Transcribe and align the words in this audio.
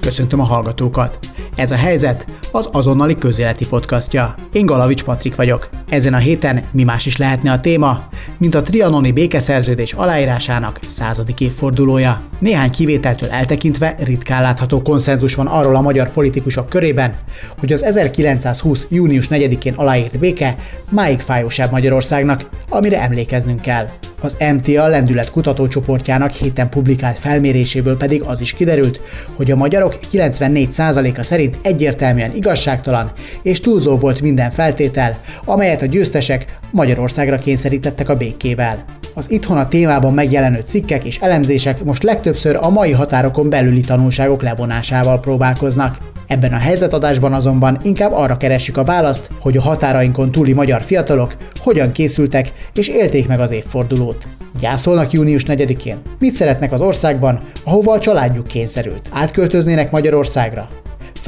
Köszöntöm 0.00 0.40
a 0.40 0.44
hallgatókat! 0.44 1.18
Ez 1.58 1.70
a 1.70 1.76
helyzet 1.76 2.26
az 2.52 2.68
azonnali 2.72 3.14
közéleti 3.14 3.66
podcastja. 3.66 4.34
Én 4.52 4.66
Galavics 4.66 5.04
Patrik 5.04 5.34
vagyok. 5.34 5.68
Ezen 5.88 6.14
a 6.14 6.18
héten 6.18 6.62
mi 6.70 6.82
más 6.84 7.06
is 7.06 7.16
lehetne 7.16 7.52
a 7.52 7.60
téma, 7.60 8.08
mint 8.38 8.54
a 8.54 8.62
trianoni 8.62 9.12
békeszerződés 9.12 9.92
aláírásának 9.92 10.78
századik 10.88 11.40
évfordulója. 11.40 12.20
Néhány 12.38 12.70
kivételtől 12.70 13.30
eltekintve 13.30 13.94
ritkán 13.98 14.42
látható 14.42 14.82
konszenzus 14.82 15.34
van 15.34 15.46
arról 15.46 15.76
a 15.76 15.80
magyar 15.80 16.12
politikusok 16.12 16.68
körében, 16.68 17.14
hogy 17.58 17.72
az 17.72 17.84
1920. 17.84 18.86
június 18.90 19.28
4-én 19.30 19.74
aláírt 19.74 20.18
béke 20.18 20.56
máig 20.90 21.20
fájósabb 21.20 21.70
Magyarországnak, 21.70 22.48
amire 22.68 23.00
emlékeznünk 23.00 23.60
kell. 23.60 23.88
Az 24.20 24.36
MTA 24.38 24.86
lendület 24.86 25.30
kutatócsoportjának 25.30 26.30
héten 26.30 26.68
publikált 26.68 27.18
felméréséből 27.18 27.96
pedig 27.96 28.22
az 28.22 28.40
is 28.40 28.52
kiderült, 28.52 29.00
hogy 29.36 29.50
a 29.50 29.56
magyarok 29.56 29.98
94%-a 30.12 31.22
szerint 31.22 31.47
egyértelműen 31.62 32.34
igazságtalan 32.34 33.12
és 33.42 33.60
túlzó 33.60 33.96
volt 33.96 34.20
minden 34.20 34.50
feltétel, 34.50 35.16
amelyet 35.44 35.82
a 35.82 35.86
győztesek 35.86 36.58
Magyarországra 36.70 37.36
kényszerítettek 37.36 38.08
a 38.08 38.16
békével. 38.16 38.84
Az 39.14 39.30
itthon 39.30 39.56
a 39.56 39.68
témában 39.68 40.14
megjelenő 40.14 40.60
cikkek 40.66 41.04
és 41.04 41.18
elemzések 41.18 41.84
most 41.84 42.02
legtöbbször 42.02 42.58
a 42.60 42.70
mai 42.70 42.92
határokon 42.92 43.50
belüli 43.50 43.80
tanulságok 43.80 44.42
levonásával 44.42 45.20
próbálkoznak. 45.20 45.96
Ebben 46.26 46.52
a 46.52 46.58
helyzetadásban 46.58 47.32
azonban 47.32 47.80
inkább 47.82 48.12
arra 48.12 48.36
keressük 48.36 48.76
a 48.76 48.84
választ, 48.84 49.30
hogy 49.40 49.56
a 49.56 49.62
határainkon 49.62 50.30
túli 50.30 50.52
magyar 50.52 50.82
fiatalok 50.82 51.36
hogyan 51.58 51.92
készültek 51.92 52.52
és 52.74 52.88
élték 52.88 53.28
meg 53.28 53.40
az 53.40 53.50
évfordulót. 53.50 54.26
Gyászolnak 54.60 55.12
június 55.12 55.44
4-én? 55.46 55.96
Mit 56.18 56.34
szeretnek 56.34 56.72
az 56.72 56.80
országban, 56.80 57.40
ahova 57.64 57.92
a 57.92 58.00
családjuk 58.00 58.46
kényszerült? 58.46 59.08
Átköltöznének 59.12 59.90
Magyarországra? 59.90 60.68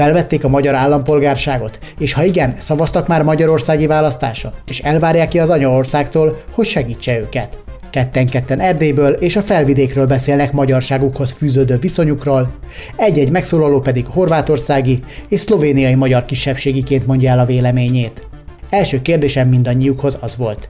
Felvették 0.00 0.44
a 0.44 0.48
magyar 0.48 0.74
állampolgárságot, 0.74 1.78
és 1.98 2.12
ha 2.12 2.24
igen, 2.24 2.54
szavaztak 2.58 3.06
már 3.06 3.22
magyarországi 3.22 3.86
választáson, 3.86 4.52
és 4.68 4.78
elvárják 4.78 5.28
ki 5.28 5.38
az 5.38 5.50
anyaországtól, 5.50 6.40
hogy 6.50 6.66
segítse 6.66 7.18
őket. 7.18 7.56
Ketten-ketten 7.90 8.60
Erdélyből 8.60 9.12
és 9.12 9.36
a 9.36 9.42
felvidékről 9.42 10.06
beszélnek 10.06 10.52
magyarságukhoz 10.52 11.32
fűződő 11.32 11.76
viszonyukról, 11.76 12.50
egy-egy 12.96 13.30
megszólaló 13.30 13.80
pedig 13.80 14.06
horvátországi 14.06 15.00
és 15.28 15.40
szlovéniai 15.40 15.94
magyar 15.94 16.24
kisebbségiként 16.24 17.06
mondja 17.06 17.30
el 17.30 17.38
a 17.38 17.44
véleményét. 17.44 18.26
Első 18.70 19.02
kérdésem 19.02 19.48
mindannyiukhoz 19.48 20.18
az 20.20 20.36
volt. 20.36 20.68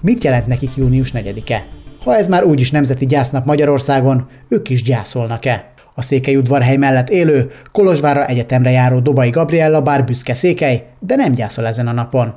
Mit 0.00 0.24
jelent 0.24 0.46
nekik 0.46 0.70
június 0.76 1.12
4-e? 1.14 1.64
Ha 2.04 2.16
ez 2.16 2.28
már 2.28 2.44
úgyis 2.44 2.70
nemzeti 2.70 3.06
gyásznap 3.06 3.44
Magyarországon, 3.44 4.28
ők 4.48 4.70
is 4.70 4.82
gyászolnak-e? 4.82 5.73
A 5.94 6.02
Székely 6.02 6.36
udvarhely 6.36 6.76
mellett 6.76 7.08
élő, 7.08 7.50
Kolozsvára 7.72 8.26
egyetemre 8.26 8.70
járó 8.70 8.98
Dobai 8.98 9.30
Gabriella 9.30 9.82
bár 9.82 10.04
büszke 10.04 10.34
székely, 10.34 10.86
de 10.98 11.16
nem 11.16 11.32
gyászol 11.32 11.66
ezen 11.66 11.86
a 11.86 11.92
napon. 11.92 12.34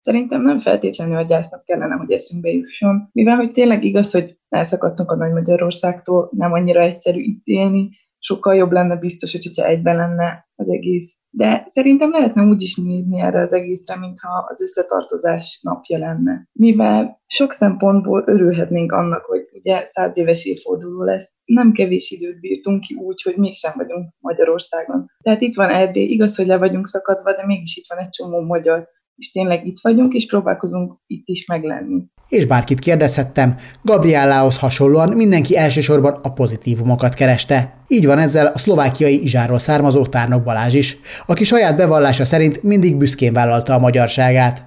Szerintem 0.00 0.42
nem 0.42 0.58
feltétlenül 0.58 1.16
a 1.16 1.22
gyásznak 1.22 1.64
kellene, 1.64 1.94
hogy 1.94 2.12
eszünkbe 2.12 2.50
jusson, 2.50 3.08
mivel 3.12 3.36
hogy 3.36 3.52
tényleg 3.52 3.84
igaz, 3.84 4.12
hogy 4.12 4.36
elszakadtunk 4.48 5.10
a 5.10 5.16
Nagy 5.16 5.32
Magyarországtól, 5.32 6.30
nem 6.36 6.52
annyira 6.52 6.80
egyszerű 6.80 7.20
itt 7.20 7.42
élni, 7.44 7.90
sokkal 8.26 8.54
jobb 8.54 8.72
lenne 8.72 8.96
biztos, 8.96 9.32
hogyha 9.32 9.66
egyben 9.66 9.96
lenne 9.96 10.48
az 10.56 10.68
egész. 10.68 11.18
De 11.30 11.64
szerintem 11.66 12.10
lehetne 12.10 12.42
úgy 12.42 12.62
is 12.62 12.76
nézni 12.76 13.20
erre 13.20 13.40
az 13.40 13.52
egészre, 13.52 13.96
mintha 13.96 14.46
az 14.48 14.62
összetartozás 14.62 15.60
napja 15.62 15.98
lenne. 15.98 16.48
Mivel 16.52 17.22
sok 17.26 17.52
szempontból 17.52 18.24
örülhetnénk 18.26 18.92
annak, 18.92 19.24
hogy 19.24 19.48
ugye 19.52 19.86
száz 19.86 20.18
éves 20.18 20.44
évforduló 20.44 21.02
lesz. 21.02 21.36
Nem 21.44 21.72
kevés 21.72 22.10
időt 22.10 22.40
bírtunk 22.40 22.80
ki 22.80 22.94
úgy, 22.94 23.22
hogy 23.22 23.36
mégsem 23.36 23.72
vagyunk 23.76 24.12
Magyarországon. 24.20 25.06
Tehát 25.22 25.40
itt 25.40 25.54
van 25.54 25.70
Erdély, 25.70 26.08
igaz, 26.08 26.36
hogy 26.36 26.46
le 26.46 26.58
vagyunk 26.58 26.86
szakadva, 26.86 27.32
de 27.32 27.46
mégis 27.46 27.76
itt 27.76 27.86
van 27.88 27.98
egy 27.98 28.10
csomó 28.10 28.40
magyar, 28.40 28.88
és 29.16 29.30
tényleg 29.30 29.66
itt 29.66 29.76
vagyunk, 29.82 30.14
és 30.14 30.26
próbálkozunk 30.26 30.98
itt 31.06 31.26
is 31.26 31.46
meglenni. 31.46 32.02
És 32.28 32.46
bárkit 32.46 32.78
kérdezhettem, 32.78 33.56
Gabriellához 33.82 34.58
hasonlóan 34.58 35.12
mindenki 35.12 35.56
elsősorban 35.56 36.18
a 36.22 36.32
pozitívumokat 36.32 37.14
kereste. 37.14 37.74
Így 37.88 38.06
van 38.06 38.18
ezzel 38.18 38.46
a 38.46 38.58
szlovákiai 38.58 39.22
Izsáról 39.22 39.58
származó 39.58 40.06
Tárnok 40.06 40.42
Balázs 40.42 40.74
is, 40.74 40.96
aki 41.26 41.44
saját 41.44 41.76
bevallása 41.76 42.24
szerint 42.24 42.62
mindig 42.62 42.96
büszkén 42.96 43.32
vállalta 43.32 43.74
a 43.74 43.78
magyarságát. 43.78 44.64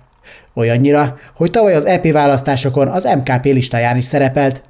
Olyannyira, 0.54 1.16
hogy 1.36 1.52
tavaly 1.52 1.76
az 1.76 1.86
EP 1.86 2.12
választásokon 2.12 2.88
az 2.88 3.04
MKP 3.04 3.46
listáján 3.46 3.98
is 3.98 4.06
szerepelt, 4.06 4.62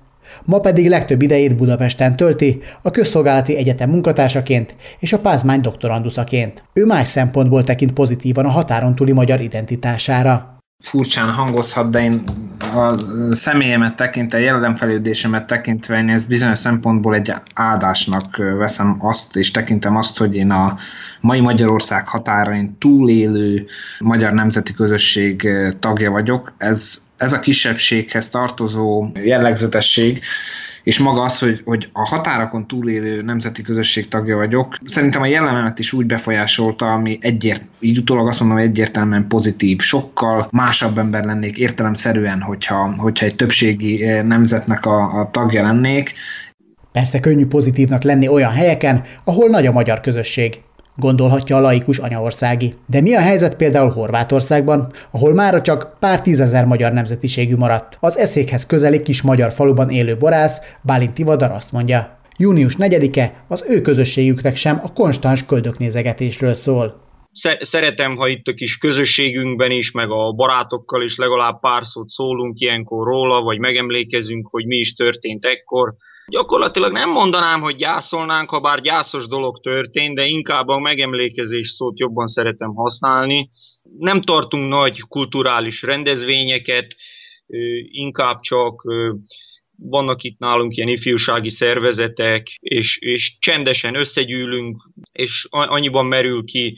Ma 0.46 0.60
pedig 0.60 0.90
legtöbb 0.90 1.22
idejét 1.22 1.56
Budapesten 1.56 2.16
tölti, 2.16 2.60
a 2.82 2.92
közszolgálati 2.92 3.58
egyetem 3.58 3.90
munkatársaként 3.90 4.76
és 5.00 5.14
a 5.14 5.20
pázmány 5.20 5.62
doktoranduszaként. 5.62 6.64
Ő 6.74 6.86
más 6.86 7.08
szempontból 7.08 7.64
tekint 7.64 7.94
pozitívan 7.94 8.46
a 8.46 8.50
határon 8.50 8.96
túli 8.96 9.12
magyar 9.12 9.42
identitására 9.42 10.57
furcsán 10.80 11.34
hangozhat, 11.34 11.90
de 11.90 12.02
én 12.02 12.24
a 12.60 12.98
személyemet 13.32 13.96
tekintve, 13.96 14.40
jelenfelődésemet 14.40 15.48
tekintve 15.48 15.98
én 15.98 16.10
ezt 16.10 16.28
bizonyos 16.28 16.60
szempontból 16.60 17.16
egy 17.16 17.34
áldásnak 17.54 18.38
veszem 18.38 18.98
azt, 19.00 19.36
és 19.36 19.52
tekintem 19.52 19.96
azt, 19.96 20.18
hogy 20.18 20.36
én 20.36 20.52
a 20.52 20.78
mai 21.22 21.40
Magyarország 21.40 22.08
határain 22.08 22.78
túlélő 22.78 23.66
magyar 24.00 24.34
nemzeti 24.34 24.74
közösség 24.74 25.50
tagja 25.80 26.12
vagyok. 26.12 26.54
Ez, 26.58 27.08
ez 27.18 27.34
a 27.34 27.40
kisebbséghez 27.40 28.30
tartozó 28.30 29.08
jellegzetesség 29.24 30.22
és 30.88 31.00
maga 31.00 31.22
az, 31.22 31.40
hogy, 31.40 31.62
hogy 31.66 31.90
a 31.94 32.08
határokon 32.08 32.68
túlélő 32.68 33.22
nemzeti 33.22 33.62
közösség 33.62 34.08
tagja 34.08 34.38
vagyok, 34.38 34.78
szerintem 34.86 35.22
a 35.22 35.26
jellememet 35.26 35.80
is 35.80 35.94
úgy 35.94 36.06
befolyásolta, 36.06 36.86
ami 36.86 37.18
egyért, 37.22 37.70
így 37.80 37.98
utólag 37.98 38.28
azt 38.28 38.40
mondom, 38.40 38.58
hogy 38.58 38.68
egyértelműen 38.68 39.28
pozitív. 39.28 39.80
Sokkal 39.80 40.48
másabb 40.52 40.98
ember 40.98 41.24
lennék 41.24 41.58
értelemszerűen, 41.58 42.42
hogyha, 42.42 42.94
hogyha 42.98 43.26
egy 43.26 43.36
többségi 43.36 44.04
eh, 44.04 44.24
nemzetnek 44.24 44.86
a, 44.86 45.20
a 45.20 45.30
tagja 45.32 45.64
lennék, 45.64 46.14
Persze 46.92 47.20
könnyű 47.20 47.46
pozitívnak 47.46 48.04
lenni 48.04 48.28
olyan 48.28 48.52
helyeken, 48.52 49.04
ahol 49.24 49.50
nagy 49.50 49.66
a 49.66 49.72
magyar 49.72 50.02
közösség 50.02 50.62
gondolhatja 50.98 51.56
a 51.56 51.62
laikus 51.62 51.98
anyaországi. 51.98 52.76
De 52.86 53.02
mi 53.02 53.16
a 53.16 53.20
helyzet 53.20 53.56
például 53.56 53.90
Horvátországban, 53.90 54.92
ahol 55.12 55.34
mára 55.34 55.62
csak 55.62 56.00
pár 56.00 56.22
tízezer 56.22 56.66
magyar 56.66 56.92
nemzetiségű 56.92 57.56
maradt? 57.56 57.98
Az 58.00 58.18
eszékhez 58.18 58.66
közeli 58.66 59.02
kis 59.02 59.22
magyar 59.22 59.52
faluban 59.52 59.90
élő 59.90 60.18
borász 60.18 60.62
Bálint 60.82 61.14
Tivadar 61.14 61.52
azt 61.52 61.72
mondja, 61.72 62.18
június 62.38 62.76
4-e 62.78 63.34
az 63.48 63.66
ő 63.68 63.82
közösségüknek 63.82 64.56
sem 64.56 64.80
a 64.84 64.94
konstans 64.94 65.46
köldöknézegetésről 65.46 66.54
szól 66.54 67.06
szeretem, 67.60 68.16
ha 68.16 68.28
itt 68.28 68.48
a 68.48 68.54
kis 68.54 68.78
közösségünkben 68.78 69.72
is, 69.72 69.92
meg 69.92 70.12
a 70.12 70.32
barátokkal 70.32 71.04
is 71.04 71.18
legalább 71.18 71.60
pár 71.60 71.86
szót 71.86 72.10
szólunk 72.10 72.60
ilyenkor 72.60 73.08
róla, 73.08 73.42
vagy 73.42 73.60
megemlékezünk, 73.60 74.48
hogy 74.48 74.66
mi 74.66 74.76
is 74.76 74.94
történt 74.94 75.46
ekkor. 75.46 75.94
Gyakorlatilag 76.32 76.92
nem 76.92 77.10
mondanám, 77.10 77.62
hogy 77.62 77.76
gyászolnánk, 77.76 78.50
ha 78.50 78.60
bár 78.60 78.82
gyászos 78.82 79.28
dolog 79.28 79.60
történt, 79.60 80.16
de 80.16 80.26
inkább 80.26 80.68
a 80.68 80.80
megemlékezés 80.80 81.70
szót 81.70 82.00
jobban 82.00 82.28
szeretem 82.28 82.74
használni. 82.74 83.50
Nem 83.98 84.22
tartunk 84.22 84.70
nagy 84.70 85.00
kulturális 85.00 85.82
rendezvényeket, 85.82 86.96
inkább 87.92 88.40
csak 88.40 88.82
vannak 89.76 90.24
itt 90.24 90.40
nálunk 90.40 90.76
ilyen 90.76 90.90
ifjúsági 90.90 91.50
szervezetek, 91.50 92.48
és, 92.60 92.98
és 92.98 93.38
csendesen 93.40 93.96
összegyűlünk, 93.96 94.90
és 95.12 95.48
annyiban 95.50 96.06
merül 96.06 96.44
ki 96.44 96.78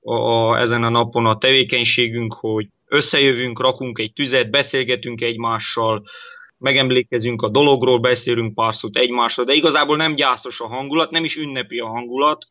a, 0.00 0.14
a, 0.14 0.58
ezen 0.58 0.84
a 0.84 0.88
napon 0.88 1.26
a 1.26 1.38
tevékenységünk, 1.38 2.34
hogy 2.34 2.66
összejövünk, 2.86 3.60
rakunk 3.60 3.98
egy 3.98 4.12
tüzet, 4.12 4.50
beszélgetünk 4.50 5.20
egymással, 5.20 6.02
megemlékezünk 6.60 7.42
a 7.42 7.48
dologról, 7.48 7.98
beszélünk 7.98 8.54
pár 8.54 8.74
szót 8.74 8.96
egymásról, 8.96 9.46
de 9.46 9.52
igazából 9.52 9.96
nem 9.96 10.14
gyászos 10.14 10.60
a 10.60 10.66
hangulat, 10.66 11.10
nem 11.10 11.24
is 11.24 11.36
ünnepi 11.36 11.78
a 11.78 11.86
hangulat. 11.86 12.46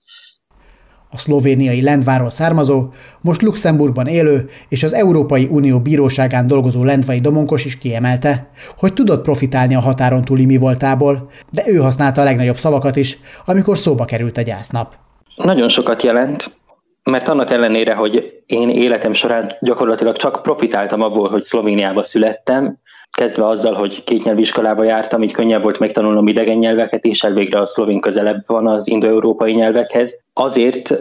A 1.11 1.17
szlovéniai 1.17 1.83
Lendváról 1.83 2.29
származó, 2.29 2.87
most 3.21 3.41
Luxemburgban 3.41 4.07
élő 4.07 4.49
és 4.69 4.83
az 4.83 4.93
Európai 4.93 5.47
Unió 5.51 5.79
bíróságán 5.79 6.47
dolgozó 6.47 6.83
Lendvai 6.83 7.19
Domonkos 7.19 7.65
is 7.65 7.77
kiemelte, 7.77 8.49
hogy 8.77 8.93
tudott 8.93 9.23
profitálni 9.23 9.75
a 9.75 9.79
határon 9.79 10.21
túli 10.21 10.45
mi 10.45 10.57
voltából, 10.57 11.29
de 11.51 11.63
ő 11.67 11.75
használta 11.75 12.21
a 12.21 12.23
legnagyobb 12.23 12.55
szavakat 12.55 12.95
is, 12.95 13.17
amikor 13.45 13.77
szóba 13.77 14.05
került 14.05 14.37
a 14.37 14.41
gyásznap. 14.41 14.95
Nagyon 15.35 15.69
sokat 15.69 16.03
jelent, 16.03 16.57
mert 17.03 17.27
annak 17.27 17.51
ellenére, 17.51 17.93
hogy 17.93 18.41
én 18.45 18.69
életem 18.69 19.13
során 19.13 19.55
gyakorlatilag 19.61 20.17
csak 20.17 20.41
profitáltam 20.41 21.01
abból, 21.01 21.29
hogy 21.29 21.41
Szlovéniába 21.41 22.03
születtem, 22.03 22.77
kezdve 23.11 23.47
azzal, 23.47 23.73
hogy 23.73 24.03
két 24.03 24.23
nyelviskolába 24.23 24.83
jártam, 24.83 25.21
így 25.21 25.31
könnyebb 25.31 25.63
volt 25.63 25.79
megtanulnom 25.79 26.27
idegen 26.27 26.57
nyelveket, 26.57 27.05
és 27.05 27.23
elvégre 27.23 27.59
a 27.59 27.65
szlovén 27.65 27.99
közelebb 27.99 28.43
van 28.47 28.67
az 28.67 28.87
indoeurópai 28.87 29.53
nyelvekhez. 29.53 30.19
Azért 30.33 30.99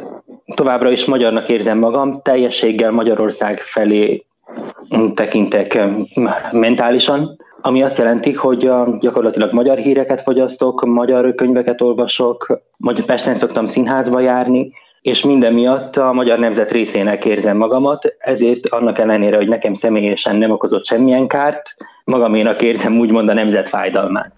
továbbra 0.55 0.91
is 0.91 1.05
magyarnak 1.05 1.49
érzem 1.49 1.79
magam, 1.79 2.21
teljességgel 2.23 2.91
Magyarország 2.91 3.61
felé 3.61 4.25
tekintek 5.15 5.81
mentálisan, 6.53 7.37
ami 7.61 7.83
azt 7.83 7.99
jelenti, 7.99 8.33
hogy 8.33 8.71
gyakorlatilag 9.01 9.53
magyar 9.53 9.79
híreket 9.79 10.21
fogyasztok, 10.21 10.85
magyar 10.85 11.35
könyveket 11.35 11.83
olvasok, 11.83 12.61
Magyar 12.79 13.05
Pesten 13.05 13.35
szoktam 13.35 13.67
színházba 13.67 14.21
járni, 14.21 14.71
és 15.01 15.23
minden 15.23 15.53
miatt 15.53 15.97
a 15.97 16.13
magyar 16.13 16.39
nemzet 16.39 16.71
részének 16.71 17.25
érzem 17.25 17.57
magamat, 17.57 18.15
ezért 18.19 18.67
annak 18.67 18.99
ellenére, 18.99 19.37
hogy 19.37 19.49
nekem 19.49 19.75
személyesen 19.75 20.37
nem 20.37 20.51
okozott 20.51 20.87
semmilyen 20.87 21.27
kárt, 21.27 21.75
magaménak 22.05 22.63
érzem 22.63 22.99
úgymond 22.99 23.29
a 23.29 23.35
nemzet 23.35 23.69
fájdalmát. 23.69 24.33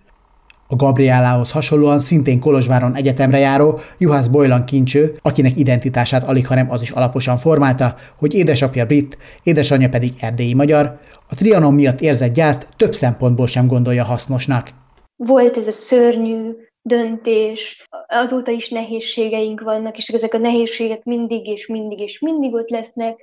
A 0.73 0.77
Gabrielához 0.77 1.53
hasonlóan 1.53 1.99
szintén 1.99 2.41
Kolozsváron 2.41 2.95
egyetemre 2.95 3.39
járó 3.39 3.79
Juhász 3.99 4.29
Bojlan 4.29 4.65
kincső, 4.65 5.13
akinek 5.23 5.57
identitását 5.57 6.29
alig, 6.29 6.47
hanem 6.47 6.71
az 6.71 6.83
is 6.83 6.91
alaposan 6.91 7.37
formálta, 7.37 7.95
hogy 8.19 8.35
édesapja 8.35 8.87
brit, 8.87 9.19
édesanyja 9.43 9.89
pedig 9.89 10.13
erdélyi 10.21 10.55
magyar, 10.55 10.99
a 11.29 11.35
trianon 11.35 11.75
miatt 11.75 12.01
érzett 12.01 12.35
gyászt 12.35 12.69
több 12.77 12.93
szempontból 12.93 13.47
sem 13.47 13.67
gondolja 13.67 14.05
hasznosnak. 14.05 14.69
Volt 15.17 15.57
ez 15.57 15.67
a 15.67 15.73
szörnyű 15.73 16.51
döntés, 16.83 17.89
azóta 18.07 18.51
is 18.51 18.69
nehézségeink 18.69 19.61
vannak, 19.61 19.97
és 19.97 20.09
ezek 20.09 20.35
a 20.35 20.39
nehézségek 20.39 21.05
mindig 21.05 21.47
és 21.47 21.67
mindig 21.67 22.01
és 22.01 22.19
mindig 22.19 22.55
ott 22.55 22.69
lesznek, 22.69 23.21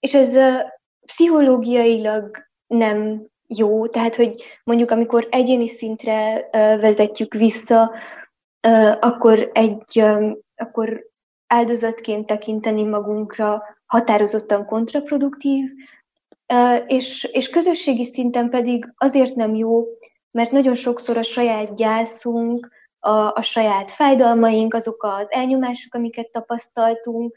és 0.00 0.14
ez 0.14 0.62
pszichológiailag 1.06 2.36
nem 2.66 3.26
jó, 3.46 3.86
tehát 3.86 4.16
hogy 4.16 4.42
mondjuk 4.64 4.90
amikor 4.90 5.28
egyéni 5.30 5.68
szintre 5.68 6.48
vezetjük 6.76 7.34
vissza, 7.34 7.92
akkor 9.00 9.50
egy 9.52 10.02
akkor 10.56 11.06
áldozatként 11.46 12.26
tekinteni 12.26 12.82
magunkra 12.82 13.62
határozottan 13.86 14.66
kontraproduktív, 14.66 15.64
és, 16.86 17.24
és 17.32 17.48
közösségi 17.48 18.04
szinten 18.04 18.50
pedig 18.50 18.92
azért 18.96 19.34
nem 19.34 19.54
jó, 19.54 19.84
mert 20.30 20.50
nagyon 20.50 20.74
sokszor 20.74 21.16
a 21.16 21.22
saját 21.22 21.76
gyászunk, 21.76 22.68
a, 23.06 23.32
a 23.34 23.42
saját 23.42 23.90
fájdalmaink, 23.90 24.74
azok 24.74 25.02
az 25.02 25.26
elnyomások, 25.28 25.94
amiket 25.94 26.30
tapasztaltunk, 26.30 27.34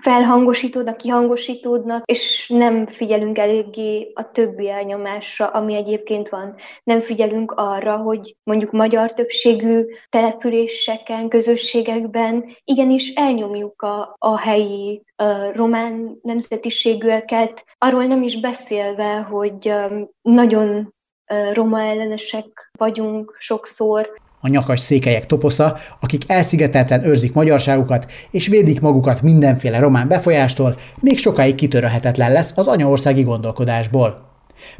felhangosítódnak, 0.00 0.96
kihangosítódnak, 0.96 2.02
és 2.04 2.48
nem 2.48 2.86
figyelünk 2.86 3.38
eléggé 3.38 4.12
a 4.14 4.30
többi 4.30 4.68
elnyomásra, 4.68 5.46
ami 5.46 5.74
egyébként 5.74 6.28
van. 6.28 6.54
Nem 6.82 7.00
figyelünk 7.00 7.52
arra, 7.52 7.96
hogy 7.96 8.36
mondjuk 8.42 8.70
magyar 8.70 9.12
többségű 9.12 9.84
településeken, 10.08 11.28
közösségekben 11.28 12.44
igenis 12.64 13.12
elnyomjuk 13.14 13.82
a, 13.82 14.14
a 14.18 14.38
helyi 14.38 15.02
a 15.16 15.52
román 15.54 16.18
nemzetiségűeket, 16.22 17.64
arról 17.78 18.04
nem 18.04 18.22
is 18.22 18.40
beszélve, 18.40 19.16
hogy 19.16 19.74
nagyon 20.22 20.94
roma 21.52 21.80
ellenesek 21.80 22.70
vagyunk 22.78 23.36
sokszor, 23.38 24.18
a 24.40 24.48
nyakas 24.48 24.80
székelyek 24.80 25.26
toposza, 25.26 25.76
akik 26.00 26.22
elszigetelten 26.26 27.04
őrzik 27.04 27.32
magyarságukat 27.32 28.12
és 28.30 28.46
védik 28.46 28.80
magukat 28.80 29.22
mindenféle 29.22 29.78
román 29.78 30.08
befolyástól, 30.08 30.76
még 31.00 31.18
sokáig 31.18 31.54
kitörölhetetlen 31.54 32.32
lesz 32.32 32.58
az 32.58 32.68
anyaországi 32.68 33.22
gondolkodásból. 33.22 34.28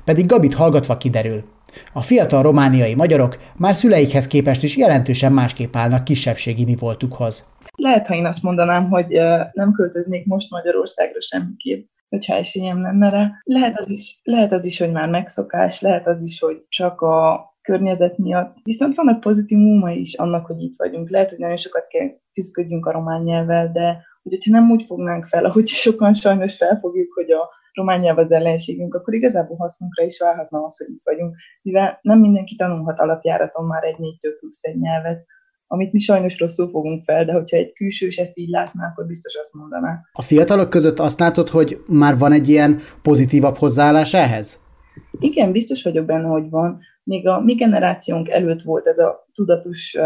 Pedig 0.04 0.26
Gabit 0.26 0.54
hallgatva 0.54 0.96
kiderül. 0.96 1.44
A 1.92 2.02
fiatal 2.02 2.42
romániai 2.42 2.94
magyarok 2.94 3.38
már 3.56 3.74
szüleikhez 3.74 4.26
képest 4.26 4.62
is 4.62 4.76
jelentősen 4.76 5.32
másképp 5.32 5.76
állnak 5.76 6.04
kisebbségi 6.04 6.64
mi 6.64 6.74
voltukhoz. 6.78 7.44
Lehet, 7.76 8.06
ha 8.06 8.14
én 8.14 8.26
azt 8.26 8.42
mondanám, 8.42 8.88
hogy 8.88 9.06
nem 9.52 9.72
költöznék 9.72 10.26
most 10.26 10.50
Magyarországra 10.50 11.20
semmiképp, 11.20 11.88
hogyha 12.08 12.34
esélyem 12.34 12.82
lenne 12.82 13.08
rá. 13.08 13.30
Lehet 13.42 13.78
az 13.80 13.88
is, 13.88 14.20
lehet 14.22 14.52
az 14.52 14.64
is 14.64 14.78
hogy 14.78 14.92
már 14.92 15.08
megszokás, 15.08 15.80
lehet 15.80 16.06
az 16.06 16.22
is, 16.22 16.40
hogy 16.40 16.56
csak 16.68 17.00
a 17.00 17.48
környezet 17.70 18.18
miatt. 18.18 18.56
Viszont 18.62 18.94
vannak 18.94 19.20
pozitívumai 19.20 20.00
is 20.00 20.14
annak, 20.14 20.46
hogy 20.46 20.62
itt 20.62 20.76
vagyunk. 20.76 21.10
Lehet, 21.10 21.30
hogy 21.30 21.38
nagyon 21.38 21.56
sokat 21.56 21.86
kell 21.86 22.08
küzdködjünk 22.32 22.86
a 22.86 22.92
román 22.92 23.22
nyelvvel, 23.22 23.70
de 23.72 24.04
hogyha 24.22 24.50
nem 24.50 24.70
úgy 24.70 24.82
fognánk 24.82 25.24
fel, 25.24 25.44
ahogy 25.44 25.66
sokan 25.66 26.12
sajnos 26.12 26.56
felfogjuk, 26.56 27.12
hogy 27.12 27.30
a 27.30 27.48
román 27.72 28.00
nyelv 28.00 28.18
az 28.18 28.32
ellenségünk, 28.32 28.94
akkor 28.94 29.14
igazából 29.14 29.56
hasznunkra 29.56 30.04
is 30.04 30.18
válhatna 30.18 30.64
az, 30.64 30.76
hogy 30.76 30.88
itt 30.94 31.02
vagyunk, 31.04 31.36
mivel 31.62 31.98
nem 32.02 32.18
mindenki 32.18 32.56
tanulhat 32.56 33.00
alapjáraton 33.00 33.66
már 33.66 33.84
egy 33.84 33.98
négytől 33.98 34.38
plusz 34.38 34.64
egy 34.64 34.78
nyelvet, 34.78 35.24
amit 35.66 35.92
mi 35.92 35.98
sajnos 35.98 36.38
rosszul 36.38 36.68
fogunk 36.70 37.04
fel, 37.04 37.24
de 37.24 37.32
hogyha 37.32 37.56
egy 37.56 37.72
külsős 37.72 38.16
ezt 38.16 38.38
így 38.38 38.48
látná, 38.48 38.86
akkor 38.86 39.06
biztos 39.06 39.34
azt 39.34 39.54
mondaná. 39.54 40.00
A 40.12 40.22
fiatalok 40.22 40.70
között 40.70 40.98
azt 40.98 41.20
látod, 41.20 41.48
hogy 41.48 41.78
már 41.86 42.18
van 42.18 42.32
egy 42.32 42.48
ilyen 42.48 42.80
pozitívabb 43.02 43.56
hozzáállás 43.56 44.14
ehhez? 44.14 44.58
Igen, 45.18 45.52
biztos 45.52 45.82
vagyok 45.82 46.06
benne, 46.06 46.28
hogy 46.28 46.50
van 46.50 46.80
még 47.10 47.26
a 47.28 47.40
mi 47.40 47.54
generációnk 47.54 48.28
előtt 48.28 48.62
volt 48.62 48.86
ez 48.86 48.98
a 48.98 49.26
tudatos 49.32 49.98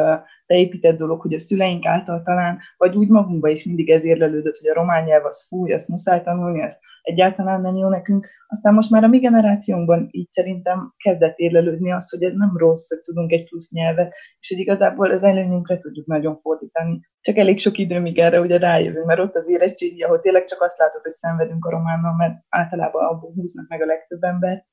beépített 0.46 0.96
dolog, 0.96 1.20
hogy 1.20 1.34
a 1.34 1.40
szüleink 1.40 1.86
által 1.86 2.22
talán, 2.22 2.58
vagy 2.76 2.96
úgy 2.96 3.08
magunkba 3.08 3.48
is 3.48 3.64
mindig 3.64 3.90
ez 3.90 4.04
érlelődött, 4.04 4.56
hogy 4.56 4.70
a 4.70 4.74
román 4.74 5.04
nyelv 5.04 5.24
az 5.24 5.46
fúj, 5.48 5.72
azt 5.72 5.88
muszáj 5.88 6.22
tanulni, 6.22 6.62
ez 6.62 6.78
egyáltalán 7.02 7.60
nem 7.60 7.76
jó 7.76 7.88
nekünk. 7.88 8.26
Aztán 8.46 8.74
most 8.74 8.90
már 8.90 9.04
a 9.04 9.08
mi 9.08 9.18
generációnkban 9.18 10.08
így 10.10 10.28
szerintem 10.28 10.92
kezdett 10.96 11.36
érlelődni 11.36 11.92
az, 11.92 12.10
hogy 12.10 12.22
ez 12.22 12.34
nem 12.34 12.56
rossz, 12.56 12.88
hogy 12.88 13.00
tudunk 13.00 13.32
egy 13.32 13.44
plusz 13.48 13.72
nyelvet, 13.72 14.14
és 14.38 14.48
hogy 14.48 14.58
igazából 14.58 15.10
az 15.10 15.22
előnyünkre 15.22 15.78
tudjuk 15.78 16.06
nagyon 16.06 16.38
fordítani. 16.42 17.00
Csak 17.20 17.36
elég 17.36 17.58
sok 17.58 17.78
idő, 17.78 18.00
míg 18.00 18.18
erre 18.18 18.40
ugye 18.40 18.58
rájövünk, 18.58 19.06
mert 19.06 19.20
ott 19.20 19.34
az 19.34 19.48
érettségi, 19.48 20.02
ahol 20.02 20.20
tényleg 20.20 20.44
csak 20.44 20.62
azt 20.62 20.78
látod, 20.78 21.02
hogy 21.02 21.10
szenvedünk 21.10 21.64
a 21.64 21.70
románnal, 21.70 22.14
mert 22.16 22.34
általában 22.48 23.04
abból 23.04 23.32
húznak 23.34 23.68
meg 23.68 23.82
a 23.82 23.86
legtöbb 23.86 24.22
embert, 24.22 24.64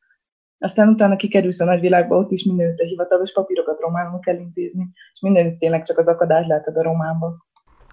aztán 0.62 0.88
utána 0.88 1.16
kikerülsz 1.16 1.60
a 1.60 1.66
nagyvilágba, 1.66 2.18
ott 2.18 2.32
is 2.32 2.44
mindenütt 2.44 2.80
a 2.80 2.86
hivatalos 2.86 3.32
papírokat 3.34 3.80
románul 3.80 4.20
kell 4.20 4.38
intézni, 4.38 4.90
és 5.14 5.22
mindenütt 5.22 5.60
tényleg 5.60 5.84
csak 5.84 5.98
az 5.98 6.08
akadályt 6.08 6.48
látod 6.48 6.78
a 6.78 6.84
románba. 6.84 7.46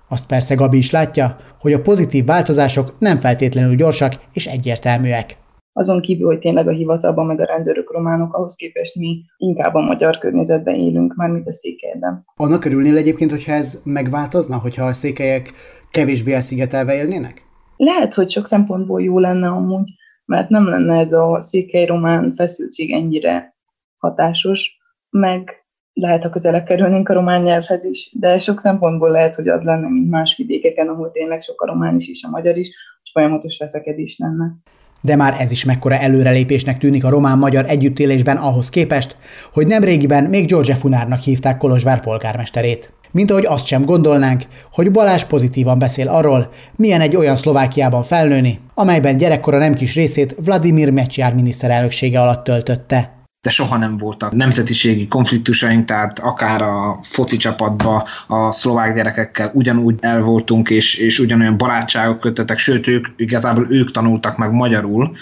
Azt 0.08 0.26
persze 0.26 0.54
Gabi 0.54 0.76
is 0.76 0.90
látja, 0.90 1.36
hogy 1.60 1.72
a 1.72 1.80
pozitív 1.80 2.24
változások 2.24 2.98
nem 2.98 3.16
feltétlenül 3.16 3.74
gyorsak 3.74 4.12
és 4.32 4.46
egyértelműek. 4.46 5.36
Azon 5.72 6.00
kívül, 6.00 6.26
hogy 6.26 6.38
tényleg 6.38 6.68
a 6.68 6.72
hivatalban 6.72 7.26
meg 7.26 7.40
a 7.40 7.44
rendőrök 7.44 7.92
románok, 7.92 8.34
ahhoz 8.34 8.54
képest 8.54 8.94
mi 8.94 9.22
inkább 9.36 9.74
a 9.74 9.80
magyar 9.80 10.18
környezetben 10.18 10.74
élünk, 10.74 11.14
már 11.14 11.30
mint 11.30 11.46
a 11.46 11.52
székelyben. 11.52 12.24
Annak 12.36 12.64
örülnél 12.64 12.96
egyébként, 12.96 13.30
hogyha 13.30 13.52
ez 13.52 13.80
megváltozna, 13.84 14.56
hogyha 14.56 14.84
a 14.84 14.92
székelyek 14.92 15.52
kevésbé 15.90 16.32
elszigetelve 16.32 16.94
élnének? 16.94 17.46
Lehet, 17.76 18.14
hogy 18.14 18.30
sok 18.30 18.46
szempontból 18.46 19.02
jó 19.02 19.18
lenne 19.18 19.48
amúgy, 19.48 19.88
mert 20.28 20.48
nem 20.48 20.69
lenne 20.69 20.98
ez 20.98 21.12
a 21.12 21.40
székely-román 21.40 22.34
feszültség 22.34 22.92
ennyire 22.92 23.56
hatásos, 23.96 24.78
meg 25.10 25.66
lehet, 25.92 26.22
ha 26.22 26.30
közelebb 26.30 26.64
kerülnénk 26.64 27.08
a 27.08 27.14
román 27.14 27.42
nyelvhez 27.42 27.84
is, 27.84 28.10
de 28.19 28.38
sok 28.38 28.60
szempontból 28.60 29.10
lehet, 29.10 29.34
hogy 29.34 29.48
az 29.48 29.62
lenne, 29.62 29.88
mint 29.88 30.11
más 30.11 30.37
vidékeken, 30.37 30.88
ahol 30.88 31.11
tényleg 31.11 31.40
sok 31.40 31.61
a 31.61 31.66
román 31.66 31.94
is 31.94 32.08
és 32.08 32.25
a 32.26 32.30
magyar 32.30 32.56
is, 32.56 32.68
és 33.02 33.11
folyamatos 33.11 33.58
veszekedés 33.58 34.18
lenne. 34.18 34.56
De 35.02 35.16
már 35.16 35.35
ez 35.38 35.50
is 35.50 35.64
mekkora 35.64 35.94
előrelépésnek 35.94 36.78
tűnik 36.78 37.04
a 37.04 37.11
román-magyar 37.11 37.64
együttélésben 37.68 38.37
ahhoz 38.37 38.68
képest, 38.68 39.16
hogy 39.52 39.66
nemrégiben 39.66 40.25
még 40.25 40.47
George 40.47 40.75
Funárnak 40.75 41.20
hívták 41.20 41.56
Kolozsvár 41.56 42.00
polgármesterét. 42.00 42.98
Mint 43.10 43.30
ahogy 43.30 43.46
azt 43.46 43.66
sem 43.66 43.84
gondolnánk, 43.84 44.42
hogy 44.72 44.90
Balázs 44.90 45.24
pozitívan 45.24 45.78
beszél 45.78 46.08
arról, 46.08 46.50
milyen 46.76 47.00
egy 47.00 47.16
olyan 47.16 47.36
Szlovákiában 47.36 48.02
felnőni, 48.02 48.60
amelyben 48.74 49.16
gyerekkora 49.16 49.58
nem 49.58 49.74
kis 49.74 49.94
részét 49.94 50.34
Vladimir 50.44 50.90
Mečiar 50.90 51.34
miniszterelnöksége 51.34 52.20
alatt 52.20 52.44
töltötte 52.44 53.17
de 53.42 53.50
soha 53.50 53.76
nem 53.76 53.97
voltak 53.97 54.33
nemzetiségi 54.33 55.07
konfliktusaink, 55.07 55.85
tehát 55.85 56.18
akár 56.18 56.62
a 56.62 56.99
foci 57.02 57.37
csapatba 57.37 58.07
a 58.26 58.52
szlovák 58.52 58.95
gyerekekkel 58.95 59.50
ugyanúgy 59.54 59.97
el 60.00 60.21
voltunk, 60.21 60.71
és, 60.71 60.97
és 60.97 61.18
ugyanolyan 61.18 61.57
barátságok 61.57 62.18
kötöttek, 62.18 62.59
sőt, 62.59 62.87
ők 62.87 63.07
igazából 63.16 63.66
ők 63.71 63.90
tanultak 63.90 64.37
meg 64.37 64.52
magyarul, 64.52 65.16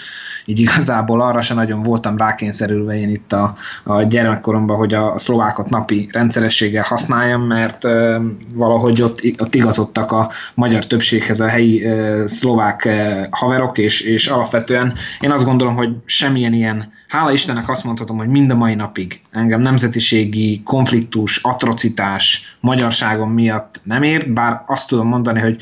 így 0.45 0.59
igazából 0.59 1.21
arra 1.21 1.41
se 1.41 1.53
nagyon 1.53 1.81
voltam 1.81 2.17
rákényszerülve 2.17 2.99
én 2.99 3.09
itt 3.09 3.33
a, 3.33 3.55
a 3.83 4.01
gyermekkoromban, 4.01 4.77
hogy 4.77 4.93
a 4.93 5.17
szlovákot 5.17 5.69
napi 5.69 6.09
rendszerességgel 6.11 6.83
használjam, 6.87 7.41
mert 7.41 7.85
e, 7.85 8.21
valahogy 8.55 9.01
ott, 9.01 9.21
ott 9.39 9.55
igazodtak 9.55 10.11
a 10.11 10.31
magyar 10.53 10.85
többséghez 10.85 11.39
a 11.39 11.47
helyi 11.47 11.85
e, 11.85 12.27
szlovák 12.27 12.85
e, 12.85 13.27
haverok, 13.31 13.77
és, 13.77 14.01
és 14.01 14.27
alapvetően 14.27 14.93
én 15.19 15.31
azt 15.31 15.45
gondolom, 15.45 15.75
hogy 15.75 15.89
semmilyen 16.05 16.53
ilyen, 16.53 16.95
hála 17.07 17.31
Istennek 17.31 17.69
azt 17.69 17.83
mondhatom, 17.83 18.16
hogy 18.17 18.27
mind 18.27 18.51
a 18.51 18.55
mai 18.55 18.75
napig 18.75 19.21
engem 19.31 19.59
nemzetiségi 19.59 20.61
konfliktus, 20.63 21.43
atrocitás 21.43 22.57
magyarságom 22.59 23.31
miatt 23.31 23.81
nem 23.83 24.03
ért, 24.03 24.33
bár 24.33 24.63
azt 24.65 24.87
tudom 24.87 25.07
mondani, 25.07 25.39
hogy 25.39 25.61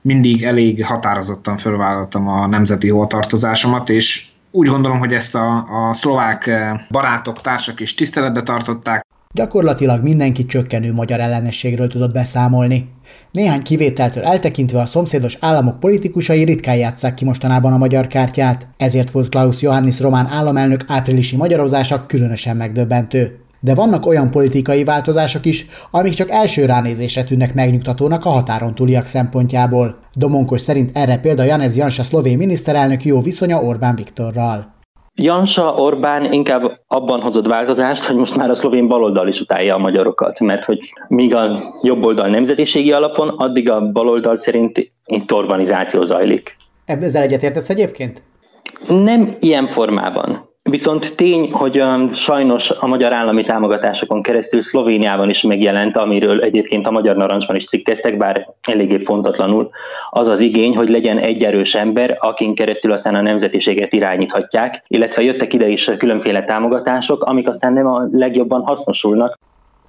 mindig 0.00 0.42
elég 0.42 0.84
határozottan 0.84 1.56
fölvállaltam 1.56 2.28
a 2.28 2.46
nemzeti 2.46 2.88
hovatartozásomat, 2.88 3.88
és 3.88 4.26
úgy 4.50 4.68
gondolom, 4.68 4.98
hogy 4.98 5.12
ezt 5.12 5.34
a, 5.34 5.66
a 5.88 5.94
szlovák 5.94 6.46
eh, 6.46 6.76
barátok, 6.90 7.40
társak 7.40 7.80
is 7.80 7.94
tiszteletbe 7.94 8.42
tartották. 8.42 9.06
Gyakorlatilag 9.34 10.02
mindenki 10.02 10.46
csökkenő 10.46 10.92
magyar 10.92 11.20
ellenességről 11.20 11.88
tudott 11.88 12.12
beszámolni. 12.12 12.88
Néhány 13.32 13.62
kivételtől 13.62 14.22
eltekintve 14.22 14.80
a 14.80 14.86
szomszédos 14.86 15.36
államok 15.40 15.80
politikusai 15.80 16.44
ritkán 16.44 16.76
játsszák 16.76 17.14
ki 17.14 17.24
mostanában 17.24 17.72
a 17.72 17.78
magyar 17.78 18.06
kártyát, 18.06 18.68
ezért 18.76 19.10
volt 19.10 19.28
Klaus 19.28 19.62
Johannis 19.62 20.00
román 20.00 20.26
államelnök 20.26 20.84
áprilisi 20.86 21.36
magyarozása 21.36 22.06
különösen 22.06 22.56
megdöbbentő. 22.56 23.38
De 23.60 23.74
vannak 23.74 24.06
olyan 24.06 24.30
politikai 24.30 24.84
változások 24.84 25.46
is, 25.46 25.66
amik 25.90 26.12
csak 26.12 26.30
első 26.30 26.64
ránézésre 26.64 27.24
tűnnek 27.24 27.54
megnyugtatónak 27.54 28.24
a 28.24 28.28
határon 28.30 28.74
túliak 28.74 29.06
szempontjából. 29.06 29.98
Domonkos 30.12 30.60
szerint 30.60 30.96
erre 30.96 31.18
példa 31.18 31.42
Janez 31.42 31.76
Jansa 31.76 32.02
szlovén 32.02 32.36
miniszterelnök 32.36 33.04
jó 33.04 33.20
viszonya 33.20 33.62
Orbán 33.62 33.94
Viktorral. 33.94 34.76
Jansa 35.20 35.74
Orbán 35.74 36.32
inkább 36.32 36.80
abban 36.86 37.20
hozott 37.20 37.46
változást, 37.46 38.04
hogy 38.04 38.16
most 38.16 38.36
már 38.36 38.50
a 38.50 38.54
szlovén 38.54 38.88
baloldal 38.88 39.28
is 39.28 39.40
utálja 39.40 39.74
a 39.74 39.78
magyarokat, 39.78 40.40
mert 40.40 40.64
hogy 40.64 40.78
míg 41.08 41.34
a 41.34 41.74
jobb 41.82 42.04
oldal 42.04 42.28
nemzetiségi 42.28 42.92
alapon, 42.92 43.28
addig 43.28 43.70
a 43.70 43.90
baloldal 43.90 44.36
szerint 44.36 44.92
itt 45.04 45.32
urbanizáció 45.32 46.04
zajlik. 46.04 46.56
Ezzel 46.84 47.22
egyetértesz 47.22 47.70
egyébként? 47.70 48.22
Nem 48.88 49.36
ilyen 49.40 49.68
formában. 49.68 50.47
Viszont 50.70 51.16
tény, 51.16 51.52
hogy 51.52 51.80
um, 51.80 52.14
sajnos 52.14 52.70
a 52.70 52.86
magyar 52.86 53.12
állami 53.12 53.44
támogatásokon 53.44 54.22
keresztül 54.22 54.62
Szlovéniában 54.62 55.30
is 55.30 55.42
megjelent, 55.42 55.96
amiről 55.96 56.40
egyébként 56.40 56.86
a 56.86 56.90
Magyar 56.90 57.16
Narancsban 57.16 57.56
is 57.56 57.66
cikkeztek, 57.66 58.16
bár 58.16 58.48
eléggé 58.60 58.96
pontatlanul, 58.96 59.70
az 60.10 60.26
az 60.26 60.40
igény, 60.40 60.76
hogy 60.76 60.88
legyen 60.88 61.18
egy 61.18 61.44
erős 61.44 61.74
ember, 61.74 62.16
akin 62.20 62.54
keresztül 62.54 62.92
aztán 62.92 63.14
a 63.14 63.20
nemzetiséget 63.20 63.92
irányíthatják, 63.92 64.84
illetve 64.86 65.22
jöttek 65.22 65.54
ide 65.54 65.68
is 65.68 65.90
különféle 65.98 66.44
támogatások, 66.44 67.22
amik 67.22 67.48
aztán 67.48 67.72
nem 67.72 67.86
a 67.86 68.08
legjobban 68.12 68.62
hasznosulnak, 68.62 69.38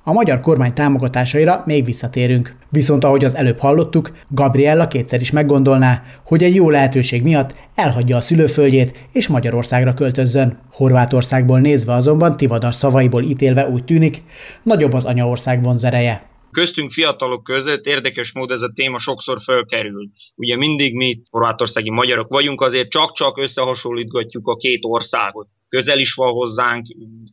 a 0.09 0.13
magyar 0.13 0.39
kormány 0.39 0.73
támogatásaira 0.73 1.63
még 1.65 1.85
visszatérünk. 1.85 2.55
Viszont 2.69 3.03
ahogy 3.03 3.23
az 3.23 3.35
előbb 3.35 3.59
hallottuk, 3.59 4.11
Gabriella 4.29 4.87
kétszer 4.87 5.21
is 5.21 5.31
meggondolná, 5.31 6.03
hogy 6.25 6.43
egy 6.43 6.55
jó 6.55 6.69
lehetőség 6.69 7.23
miatt 7.23 7.57
elhagyja 7.75 8.15
a 8.15 8.21
szülőföldjét 8.21 9.07
és 9.13 9.27
Magyarországra 9.27 9.93
költözzön. 9.93 10.59
Horvátországból 10.71 11.59
nézve 11.59 11.93
azonban 11.93 12.37
Tivadar 12.37 12.73
szavaiból 12.73 13.23
ítélve 13.23 13.67
úgy 13.67 13.83
tűnik, 13.83 14.23
nagyobb 14.63 14.93
az 14.93 15.05
anyaország 15.05 15.63
vonzereje. 15.63 16.27
Köztünk 16.51 16.91
fiatalok 16.91 17.43
között 17.43 17.85
érdekes 17.85 18.31
mód 18.33 18.51
ez 18.51 18.61
a 18.61 18.71
téma 18.73 18.99
sokszor 18.99 19.41
fölkerül. 19.41 20.09
Ugye 20.35 20.57
mindig 20.57 20.95
mi 20.95 21.21
horvátországi 21.31 21.89
magyarok 21.89 22.27
vagyunk, 22.27 22.61
azért 22.61 22.89
csak-csak 22.89 23.37
összehasonlítgatjuk 23.37 24.47
a 24.47 24.55
két 24.55 24.79
országot. 24.81 25.47
Közel 25.67 25.99
is 25.99 26.13
van 26.13 26.31
hozzánk, 26.31 26.85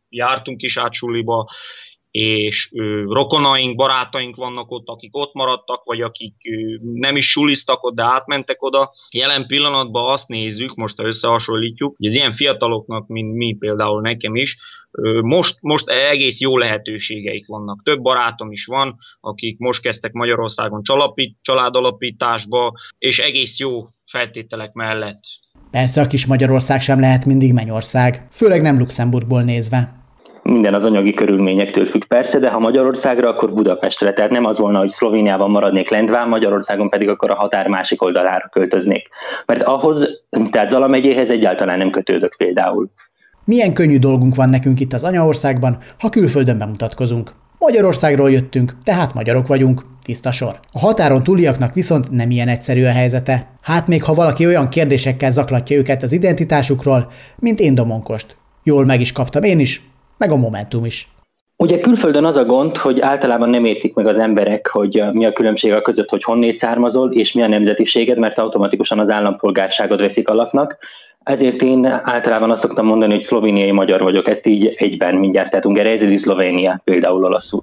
jártunk 0.08 0.62
is 0.62 0.76
át 0.76 0.92
és 2.16 2.70
rokonaink, 3.08 3.76
barátaink 3.76 4.36
vannak 4.36 4.70
ott, 4.70 4.86
akik 4.86 5.16
ott 5.16 5.34
maradtak, 5.34 5.84
vagy 5.84 6.00
akik 6.00 6.34
nem 6.80 7.16
is 7.16 7.30
suliztak 7.30 7.82
ott, 7.82 7.94
de 7.94 8.02
átmentek 8.02 8.62
oda. 8.62 8.90
Jelen 9.10 9.46
pillanatban 9.46 10.12
azt 10.12 10.28
nézzük, 10.28 10.74
most 10.74 10.96
ha 10.96 11.06
összehasonlítjuk, 11.06 11.96
hogy 11.96 12.06
az 12.06 12.14
ilyen 12.14 12.32
fiataloknak, 12.32 13.06
mint 13.06 13.34
mi 13.34 13.56
például 13.58 14.00
nekem 14.00 14.34
is, 14.34 14.56
most, 15.22 15.56
most 15.60 15.88
egész 15.88 16.40
jó 16.40 16.58
lehetőségeik 16.58 17.46
vannak. 17.46 17.82
Több 17.82 18.00
barátom 18.00 18.52
is 18.52 18.64
van, 18.64 18.96
akik 19.20 19.58
most 19.58 19.82
kezdtek 19.82 20.12
Magyarországon 20.12 20.82
csalapít, 20.82 21.36
családalapításba, 21.40 22.72
és 22.98 23.18
egész 23.18 23.58
jó 23.58 23.88
feltételek 24.10 24.72
mellett. 24.72 25.20
Persze 25.70 26.00
a 26.00 26.06
kis 26.06 26.26
Magyarország 26.26 26.80
sem 26.80 27.00
lehet 27.00 27.24
mindig 27.24 27.52
mennyország, 27.52 28.26
főleg 28.30 28.62
nem 28.62 28.78
Luxemburgból 28.78 29.42
nézve 29.42 30.04
minden 30.46 30.74
az 30.74 30.84
anyagi 30.84 31.14
körülményektől 31.14 31.86
függ 31.86 32.04
persze, 32.04 32.38
de 32.38 32.50
ha 32.50 32.58
Magyarországra, 32.58 33.30
akkor 33.30 33.52
Budapestre. 33.52 34.12
Tehát 34.12 34.30
nem 34.30 34.44
az 34.44 34.58
volna, 34.58 34.78
hogy 34.78 34.90
Szlovéniában 34.90 35.50
maradnék 35.50 35.90
Lendván, 35.90 36.28
Magyarországon 36.28 36.88
pedig 36.88 37.08
akkor 37.08 37.30
a 37.30 37.34
határ 37.34 37.68
másik 37.68 38.02
oldalára 38.02 38.48
költöznék. 38.52 39.08
Mert 39.46 39.62
ahhoz, 39.62 40.22
tehát 40.50 40.70
Zala 40.70 40.86
megyéhez 40.86 41.30
egyáltalán 41.30 41.78
nem 41.78 41.90
kötődök 41.90 42.34
például. 42.36 42.90
Milyen 43.44 43.72
könnyű 43.72 43.98
dolgunk 43.98 44.34
van 44.34 44.48
nekünk 44.48 44.80
itt 44.80 44.92
az 44.92 45.04
anyaországban, 45.04 45.78
ha 45.98 46.08
külföldön 46.08 46.58
bemutatkozunk. 46.58 47.32
Magyarországról 47.58 48.30
jöttünk, 48.30 48.76
tehát 48.84 49.14
magyarok 49.14 49.46
vagyunk, 49.46 49.82
tiszta 50.04 50.30
sor. 50.30 50.60
A 50.72 50.78
határon 50.78 51.22
túliaknak 51.22 51.74
viszont 51.74 52.10
nem 52.10 52.30
ilyen 52.30 52.48
egyszerű 52.48 52.84
a 52.84 52.90
helyzete. 52.90 53.46
Hát 53.62 53.86
még 53.86 54.02
ha 54.02 54.12
valaki 54.12 54.46
olyan 54.46 54.68
kérdésekkel 54.68 55.30
zaklatja 55.30 55.76
őket 55.76 56.02
az 56.02 56.12
identitásukról, 56.12 57.10
mint 57.38 57.60
én 57.60 57.74
Domonkost. 57.74 58.36
Jól 58.62 58.84
meg 58.84 59.00
is 59.00 59.12
kaptam 59.12 59.42
én 59.42 59.58
is, 59.58 59.82
meg 60.18 60.30
a 60.30 60.36
Momentum 60.36 60.84
is. 60.84 61.08
Ugye 61.56 61.80
külföldön 61.80 62.24
az 62.24 62.36
a 62.36 62.44
gond, 62.44 62.76
hogy 62.76 63.00
általában 63.00 63.50
nem 63.50 63.64
értik 63.64 63.94
meg 63.94 64.06
az 64.06 64.18
emberek, 64.18 64.66
hogy 64.66 65.04
mi 65.12 65.26
a 65.26 65.32
különbség 65.32 65.72
a 65.72 65.82
között, 65.82 66.08
hogy 66.08 66.22
honnét 66.22 66.58
származol, 66.58 67.12
és 67.12 67.32
mi 67.32 67.42
a 67.42 67.48
nemzetiséged, 67.48 68.18
mert 68.18 68.38
automatikusan 68.38 68.98
az 68.98 69.10
állampolgárságod 69.10 70.00
veszik 70.00 70.28
alapnak. 70.28 70.78
Ezért 71.22 71.62
én 71.62 71.84
általában 71.84 72.50
azt 72.50 72.62
szoktam 72.62 72.86
mondani, 72.86 73.12
hogy 73.12 73.22
szlovéniai 73.22 73.70
magyar 73.70 74.02
vagyok, 74.02 74.28
ezt 74.28 74.46
így 74.46 74.74
egyben 74.76 75.14
mindjárt 75.14 75.50
tehetünk. 75.50 75.78
Erre 75.78 76.18
Szlovénia 76.18 76.80
például 76.84 77.24
olaszul. 77.24 77.62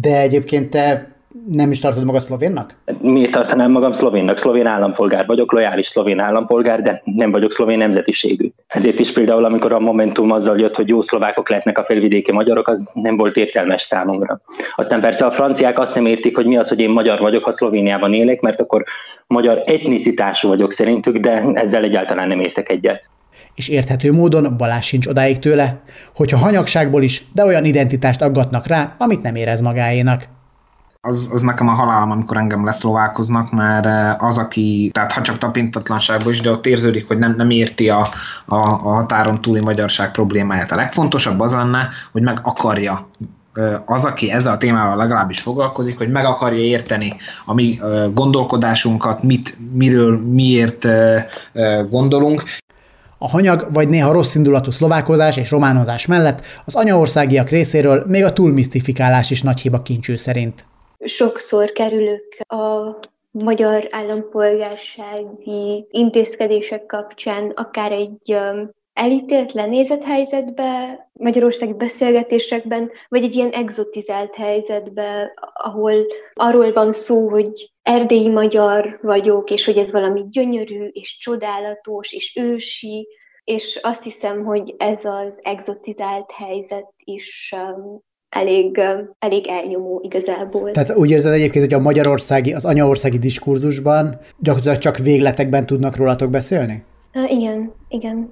De 0.00 0.20
egyébként 0.20 0.70
te 0.70 1.11
nem 1.48 1.70
is 1.70 1.78
tartod 1.78 2.04
maga 2.04 2.20
szlovénnak? 2.20 2.76
Miért 3.00 3.32
tartanám 3.32 3.70
magam 3.70 3.92
szlovénnak? 3.92 4.38
Szlovén 4.38 4.66
állampolgár 4.66 5.26
vagyok, 5.26 5.52
lojális 5.52 5.86
szlovén 5.86 6.20
állampolgár, 6.20 6.82
de 6.82 7.02
nem 7.04 7.30
vagyok 7.30 7.52
szlovén 7.52 7.78
nemzetiségű. 7.78 8.50
Ezért 8.66 9.00
is 9.00 9.12
például, 9.12 9.44
amikor 9.44 9.72
a 9.72 9.78
Momentum 9.78 10.30
azzal 10.30 10.58
jött, 10.58 10.76
hogy 10.76 10.88
jó 10.88 11.02
szlovákok 11.02 11.48
lehetnek 11.48 11.78
a 11.78 11.84
felvidéki 11.84 12.32
magyarok, 12.32 12.68
az 12.68 12.90
nem 12.92 13.16
volt 13.16 13.36
értelmes 13.36 13.82
számomra. 13.82 14.40
Aztán 14.74 15.00
persze 15.00 15.26
a 15.26 15.32
franciák 15.32 15.78
azt 15.78 15.94
nem 15.94 16.06
értik, 16.06 16.36
hogy 16.36 16.46
mi 16.46 16.56
az, 16.56 16.68
hogy 16.68 16.80
én 16.80 16.90
magyar 16.90 17.18
vagyok, 17.18 17.44
ha 17.44 17.52
Szlovéniában 17.52 18.14
élek, 18.14 18.40
mert 18.40 18.60
akkor 18.60 18.84
magyar 19.26 19.62
etnicitású 19.66 20.48
vagyok 20.48 20.72
szerintük, 20.72 21.16
de 21.16 21.50
ezzel 21.54 21.82
egyáltalán 21.82 22.28
nem 22.28 22.40
értek 22.40 22.70
egyet 22.70 23.10
és 23.54 23.68
érthető 23.68 24.12
módon 24.12 24.56
Balázs 24.56 24.86
sincs 24.86 25.06
odáig 25.06 25.38
tőle, 25.38 25.80
hogyha 26.14 26.36
hanyagságból 26.36 27.02
is, 27.02 27.24
de 27.34 27.44
olyan 27.44 27.64
identitást 27.64 28.22
aggatnak 28.22 28.66
rá, 28.66 28.94
amit 28.98 29.22
nem 29.22 29.34
érez 29.34 29.60
magáénak 29.60 30.28
az, 31.08 31.30
az 31.32 31.42
nekem 31.42 31.68
a 31.68 31.72
halálom, 31.72 32.10
amikor 32.10 32.36
engem 32.36 32.64
leszlovákoznak, 32.64 33.50
mert 33.50 33.86
eh, 33.86 34.22
az, 34.24 34.38
aki, 34.38 34.90
tehát 34.94 35.12
ha 35.12 35.20
csak 35.20 35.38
tapintatlanságban 35.38 36.32
is, 36.32 36.40
de 36.40 36.50
ott 36.50 36.66
érződik, 36.66 37.08
hogy 37.08 37.18
nem, 37.18 37.34
nem 37.36 37.50
érti 37.50 37.88
a, 37.88 38.06
a, 38.44 38.56
a 38.56 38.94
határon 38.94 39.40
túli 39.40 39.60
magyarság 39.60 40.10
problémáját. 40.10 40.70
A 40.70 40.76
legfontosabb 40.76 41.40
az 41.40 41.54
lenne, 41.54 41.88
hogy 42.12 42.22
meg 42.22 42.38
akarja 42.42 43.08
az, 43.86 44.04
aki 44.04 44.30
ezzel 44.30 44.52
a 44.52 44.56
témával 44.56 44.96
legalábbis 44.96 45.40
foglalkozik, 45.40 45.98
hogy 45.98 46.10
meg 46.10 46.24
akarja 46.24 46.58
érteni 46.58 47.14
a 47.44 47.54
mi 47.54 47.80
gondolkodásunkat, 48.14 49.22
mit, 49.22 49.56
miről, 49.72 50.20
miért 50.20 50.86
gondolunk, 51.88 52.42
a 53.18 53.28
hanyag 53.28 53.68
vagy 53.72 53.88
néha 53.88 54.12
rossz 54.12 54.34
indulatú 54.34 54.70
szlovákozás 54.70 55.36
és 55.36 55.50
románozás 55.50 56.06
mellett 56.06 56.42
az 56.64 56.74
anyaországiak 56.74 57.48
részéről 57.48 58.04
még 58.06 58.24
a 58.24 58.32
túlmisztifikálás 58.32 59.30
is 59.30 59.42
nagy 59.42 59.60
hiba 59.60 59.82
kincső 59.82 60.16
szerint 60.16 60.64
sokszor 61.04 61.72
kerülök 61.72 62.34
a 62.46 62.96
magyar 63.30 63.86
állampolgársági 63.90 65.86
intézkedések 65.90 66.86
kapcsán 66.86 67.50
akár 67.50 67.92
egy 67.92 68.36
elítélt, 68.92 69.52
lenézett 69.52 70.02
helyzetbe, 70.02 71.00
magyarországi 71.12 71.72
beszélgetésekben, 71.72 72.90
vagy 73.08 73.24
egy 73.24 73.34
ilyen 73.34 73.50
exotizált 73.50 74.34
helyzetbe, 74.34 75.32
ahol 75.52 76.06
arról 76.32 76.72
van 76.72 76.92
szó, 76.92 77.28
hogy 77.28 77.72
erdélyi 77.82 78.28
magyar 78.28 78.98
vagyok, 79.02 79.50
és 79.50 79.64
hogy 79.64 79.78
ez 79.78 79.90
valami 79.90 80.24
gyönyörű, 80.30 80.86
és 80.86 81.16
csodálatos, 81.18 82.12
és 82.12 82.36
ősi, 82.36 83.08
és 83.44 83.80
azt 83.82 84.02
hiszem, 84.02 84.44
hogy 84.44 84.74
ez 84.78 85.04
az 85.04 85.40
exotizált 85.42 86.30
helyzet 86.30 86.92
is 87.04 87.54
elég, 88.32 88.80
elég 89.18 89.46
elnyomó 89.46 90.00
igazából. 90.04 90.70
Tehát 90.70 90.96
úgy 90.96 91.10
érzed 91.10 91.32
egyébként, 91.32 91.64
hogy 91.64 91.74
a 91.74 91.78
magyarországi, 91.78 92.52
az 92.52 92.64
anyaországi 92.64 93.18
diskurzusban 93.18 94.18
gyakorlatilag 94.38 94.78
csak 94.78 94.98
végletekben 94.98 95.66
tudnak 95.66 95.96
rólatok 95.96 96.30
beszélni? 96.30 96.82
Igen, 97.28 97.72
igen. 97.88 98.28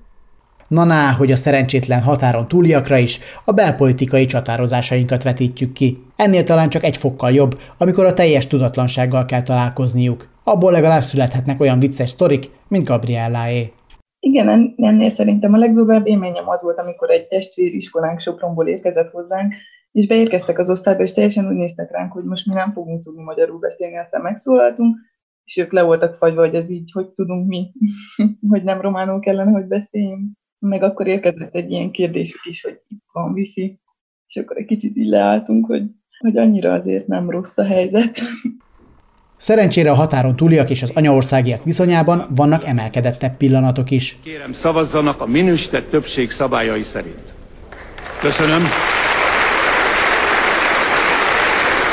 Naná, 0.68 1.12
hogy 1.12 1.32
a 1.32 1.36
szerencsétlen 1.36 2.02
határon 2.02 2.48
túliakra 2.48 2.96
is 2.96 3.20
a 3.44 3.52
belpolitikai 3.52 4.26
csatározásainkat 4.26 5.22
vetítjük 5.22 5.72
ki. 5.72 5.98
Ennél 6.16 6.42
talán 6.42 6.68
csak 6.68 6.84
egy 6.84 6.96
fokkal 6.96 7.32
jobb, 7.32 7.58
amikor 7.78 8.04
a 8.04 8.12
teljes 8.12 8.46
tudatlansággal 8.46 9.24
kell 9.24 9.42
találkozniuk. 9.42 10.28
Abból 10.44 10.72
legalább 10.72 11.02
születhetnek 11.02 11.60
olyan 11.60 11.78
vicces 11.78 12.10
sztorik, 12.10 12.50
mint 12.68 12.88
Gabrielláé. 12.88 13.72
Igen, 14.20 14.74
ennél 14.76 15.08
szerintem 15.08 15.52
a 15.52 15.58
legdurvább 15.58 16.06
élményem 16.06 16.48
az 16.48 16.62
volt, 16.62 16.78
amikor 16.78 17.10
egy 17.10 17.26
testvér 17.26 17.74
iskolánk 17.74 18.20
Sopronból 18.20 18.68
érkezett 18.68 19.10
hozzánk, 19.10 19.54
és 19.92 20.06
beérkeztek 20.06 20.58
az 20.58 20.70
osztályba, 20.70 21.02
és 21.02 21.12
teljesen 21.12 21.48
úgy 21.48 21.56
néztek 21.56 21.90
ránk, 21.90 22.12
hogy 22.12 22.24
most 22.24 22.46
mi 22.46 22.54
nem 22.54 22.72
fogunk 22.72 23.04
tudni 23.04 23.22
magyarul 23.22 23.58
beszélni, 23.58 23.98
aztán 23.98 24.22
megszólaltunk, 24.22 24.96
és 25.44 25.56
ők 25.56 25.72
le 25.72 25.82
voltak 25.82 26.16
fagyva, 26.16 26.40
hogy 26.40 26.54
ez 26.54 26.70
így, 26.70 26.90
hogy 26.92 27.08
tudunk 27.08 27.48
mi, 27.48 27.72
hogy 28.50 28.64
nem 28.64 28.80
románul 28.80 29.20
kellene, 29.20 29.50
hogy 29.50 29.66
beszéljünk. 29.66 30.38
Meg 30.60 30.82
akkor 30.82 31.06
érkezett 31.06 31.54
egy 31.54 31.70
ilyen 31.70 31.90
kérdésük 31.90 32.44
is, 32.44 32.62
hogy 32.62 32.76
itt 32.88 33.04
van 33.12 33.32
wifi, 33.32 33.80
és 34.26 34.36
akkor 34.36 34.56
egy 34.56 34.66
kicsit 34.66 34.96
így 34.96 35.08
leálltunk, 35.08 35.66
hogy, 35.66 35.84
hogy 36.18 36.36
annyira 36.36 36.72
azért 36.72 37.06
nem 37.06 37.30
rossz 37.30 37.58
a 37.58 37.64
helyzet. 37.64 38.18
Szerencsére 39.36 39.90
a 39.90 39.94
határon 39.94 40.36
túliak 40.36 40.70
és 40.70 40.82
az 40.82 40.90
anyaországiak 40.94 41.64
viszonyában 41.64 42.26
vannak 42.34 42.64
emelkedettebb 42.64 43.36
pillanatok 43.36 43.90
is. 43.90 44.18
Kérem, 44.22 44.52
szavazzanak 44.52 45.20
a 45.20 45.26
minősített 45.26 45.90
többség 45.90 46.30
szabályai 46.30 46.82
szerint. 46.82 47.32
Köszönöm. 48.20 48.62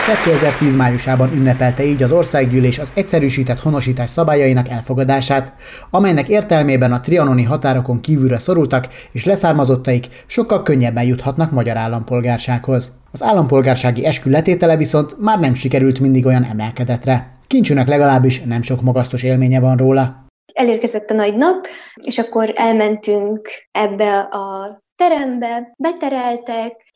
2010 0.08 0.76
májusában 0.76 1.32
ünnepelte 1.34 1.84
így 1.84 2.04
az 2.04 2.12
országgyűlés 2.12 2.80
az 2.80 2.92
egyszerűsített 2.96 3.60
honosítás 3.60 4.10
szabályainak 4.10 4.70
elfogadását, 4.70 5.54
amelynek 5.90 6.28
értelmében 6.28 6.92
a 6.92 7.00
trianoni 7.00 7.44
határokon 7.44 8.02
kívülre 8.02 8.38
szorultak 8.38 8.88
és 9.12 9.26
leszármazottaik 9.26 10.08
sokkal 10.26 10.64
könnyebben 10.64 11.04
juthatnak 11.04 11.52
magyar 11.52 11.78
állampolgársághoz. 11.78 12.92
Az 13.12 13.24
állampolgársági 13.24 14.06
eskü 14.06 14.30
letétele 14.30 14.78
viszont 14.78 15.20
már 15.20 15.40
nem 15.40 15.54
sikerült 15.54 16.00
mindig 16.00 16.26
olyan 16.26 16.44
emelkedetre. 16.44 17.38
Kincsőnek 17.48 17.88
legalábbis 17.88 18.42
nem 18.42 18.62
sok 18.62 18.82
magasztos 18.82 19.24
élménye 19.24 19.60
van 19.60 19.78
róla. 19.78 20.26
Elérkezett 20.54 21.10
a 21.10 21.14
nagy 21.14 21.38
nap, 21.38 21.68
és 22.02 22.18
akkor 22.18 22.54
elmentünk 22.56 23.50
ebbe 23.72 24.20
a 24.20 24.78
terembe, 24.98 25.74
betereltek, 25.78 26.92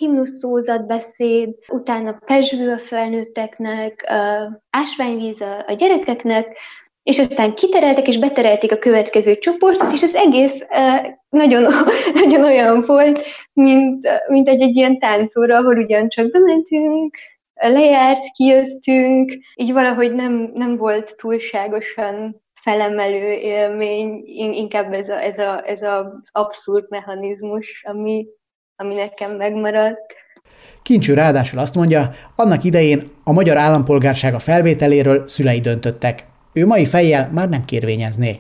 beszéd, 0.88 1.56
utána 1.68 2.20
pezsvő 2.26 2.72
a 2.72 2.78
felnőtteknek, 2.78 4.12
ásványvíz 4.70 5.42
a 5.68 5.74
gyerekeknek, 5.74 6.58
és 7.04 7.20
aztán 7.20 7.54
kitereltek 7.54 8.08
és 8.08 8.18
beterelték 8.18 8.72
a 8.72 8.78
következő 8.78 9.38
csoportot, 9.38 9.92
és 9.92 10.02
az 10.02 10.16
egész 10.16 10.56
nagyon, 11.30 11.74
nagyon 12.24 12.44
olyan 12.44 12.84
volt, 12.86 13.22
mint, 13.54 14.08
mint 14.28 14.48
egy, 14.48 14.62
egy 14.62 14.76
ilyen 14.76 15.00
táncóra, 15.00 15.58
ahol 15.58 15.78
ugyancsak 15.78 16.32
bementünk, 16.32 17.18
lejárt, 17.54 18.32
kijöttünk, 18.32 19.32
így 19.56 19.74
valahogy 19.74 20.14
nem, 20.14 20.52
nem 20.54 20.78
volt 20.78 21.18
túlságosan 21.18 22.41
felemelő 22.64 23.32
élmény, 23.32 24.24
inkább 24.54 24.94
ez, 24.94 25.10
a, 25.10 25.24
ez, 25.24 25.38
a, 25.38 25.64
ez 25.68 25.82
az 25.82 26.06
abszolút 26.32 26.90
mechanizmus, 26.90 27.84
ami, 27.88 28.28
ami 28.76 28.94
nekem 28.94 29.32
megmaradt. 29.32 30.14
Kincső 30.82 31.14
ráadásul 31.14 31.60
azt 31.60 31.76
mondja, 31.76 32.10
annak 32.36 32.64
idején 32.64 33.00
a 33.24 33.32
magyar 33.32 33.58
állampolgársága 33.58 34.40
felvételéről 34.40 35.28
szülei 35.28 35.60
döntöttek. 35.60 36.26
Ő 36.54 36.66
mai 36.66 36.86
fejjel 36.86 37.30
már 37.34 37.50
nem 37.50 37.66
kérvényezné. 37.66 38.40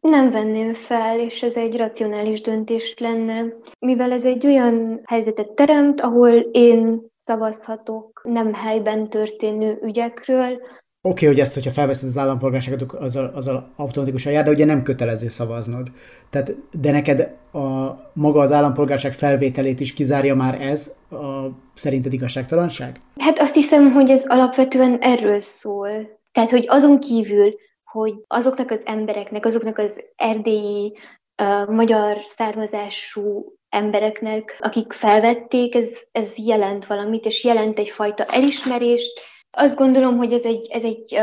Nem 0.00 0.30
venném 0.30 0.74
fel, 0.74 1.20
és 1.20 1.42
ez 1.42 1.56
egy 1.56 1.76
racionális 1.76 2.40
döntés 2.40 2.94
lenne, 2.98 3.44
mivel 3.78 4.12
ez 4.12 4.24
egy 4.24 4.46
olyan 4.46 5.00
helyzetet 5.04 5.50
teremt, 5.50 6.00
ahol 6.00 6.30
én 6.52 7.00
szavazhatok 7.16 8.20
nem 8.24 8.54
helyben 8.54 9.08
történő 9.08 9.78
ügyekről, 9.82 10.60
Oké, 11.02 11.12
okay, 11.12 11.28
hogy 11.28 11.40
ezt, 11.40 11.54
hogyha 11.54 11.70
felveszed 11.70 12.08
az 12.08 12.18
állampolgárságot, 12.18 12.92
azzal, 12.92 13.32
azzal 13.34 13.72
automatikusan 13.76 14.32
jár, 14.32 14.44
de 14.44 14.50
ugye 14.50 14.64
nem 14.64 14.82
kötelező 14.82 15.28
szavaznod. 15.28 15.88
Tehát, 16.30 16.54
de 16.80 16.90
neked 16.90 17.36
a, 17.52 17.90
maga 18.12 18.40
az 18.40 18.52
állampolgárság 18.52 19.12
felvételét 19.12 19.80
is 19.80 19.92
kizárja 19.92 20.34
már 20.34 20.60
ez 20.60 20.96
a 21.10 21.46
szerinted 21.74 22.12
igazságtalanság? 22.12 23.00
Hát 23.18 23.38
azt 23.38 23.54
hiszem, 23.54 23.92
hogy 23.92 24.10
ez 24.10 24.24
alapvetően 24.26 24.98
erről 24.98 25.40
szól. 25.40 25.88
Tehát, 26.32 26.50
hogy 26.50 26.64
azon 26.68 27.00
kívül, 27.00 27.54
hogy 27.84 28.14
azoknak 28.26 28.70
az 28.70 28.80
embereknek, 28.84 29.46
azoknak 29.46 29.78
az 29.78 30.00
erdélyi 30.16 30.96
uh, 31.42 31.74
magyar 31.74 32.16
származású 32.36 33.54
embereknek, 33.68 34.56
akik 34.60 34.92
felvették, 34.92 35.74
ez, 35.74 35.88
ez 36.12 36.36
jelent 36.36 36.86
valamit, 36.86 37.24
és 37.24 37.44
jelent 37.44 37.78
egyfajta 37.78 38.24
elismerést, 38.24 39.20
azt 39.50 39.76
gondolom, 39.76 40.16
hogy 40.16 40.32
ez 40.32 40.42
egy, 40.42 40.68
ez 40.70 40.82
egy 40.82 41.20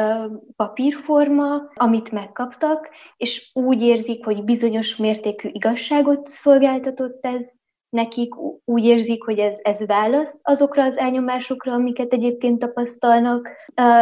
papírforma, 0.56 1.62
amit 1.74 2.12
megkaptak, 2.12 2.90
és 3.18 3.52
úgy 3.54 3.82
érzik, 3.82 4.26
hogy 4.26 4.44
bizonyos 4.44 4.96
mértékű 4.96 5.50
igazságot 5.52 6.28
szolgáltatott 6.28 7.26
ez 7.26 7.46
nekik, 7.90 8.34
úgy 8.66 8.84
érzik, 8.84 9.24
hogy 9.24 9.40
ez, 9.40 9.58
ez 9.62 9.86
válasz 9.86 10.40
azokra 10.44 10.84
az 10.84 10.98
elnyomásokra, 10.98 11.74
amiket 11.74 12.14
egyébként 12.14 12.60
tapasztalnak. 12.60 13.50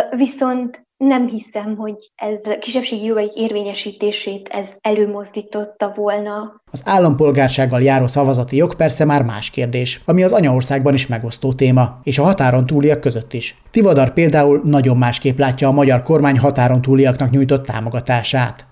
Viszont 0.10 0.85
nem 0.98 1.28
hiszem, 1.28 1.76
hogy 1.76 1.96
ez 2.16 2.46
a 2.46 2.58
kisebbségi 2.60 3.04
jogaik 3.04 3.34
érvényesítését 3.34 4.48
ez 4.48 4.70
előmozdította 4.82 5.94
volna. 5.96 6.62
Az 6.72 6.82
állampolgársággal 6.86 7.82
járó 7.82 8.08
szavazati 8.08 8.56
jog 8.56 8.76
persze 8.76 9.06
már 9.06 9.24
más 9.24 9.50
kérdés, 9.50 10.02
ami 10.06 10.24
az 10.24 10.34
anyaországban 10.34 10.94
is 10.94 11.08
megosztó 11.08 11.54
téma, 11.54 12.00
és 12.04 12.18
a 12.18 12.24
határon 12.24 12.66
túliak 12.66 13.00
között 13.00 13.34
is. 13.34 13.56
Tivadar 13.72 14.14
például 14.14 14.62
nagyon 14.64 14.98
másképp 14.98 15.38
látja 15.38 15.68
a 15.68 15.72
magyar 15.72 16.04
kormány 16.04 16.40
határon 16.40 16.82
túliaknak 16.82 17.30
nyújtott 17.30 17.66
támogatását. 17.66 18.66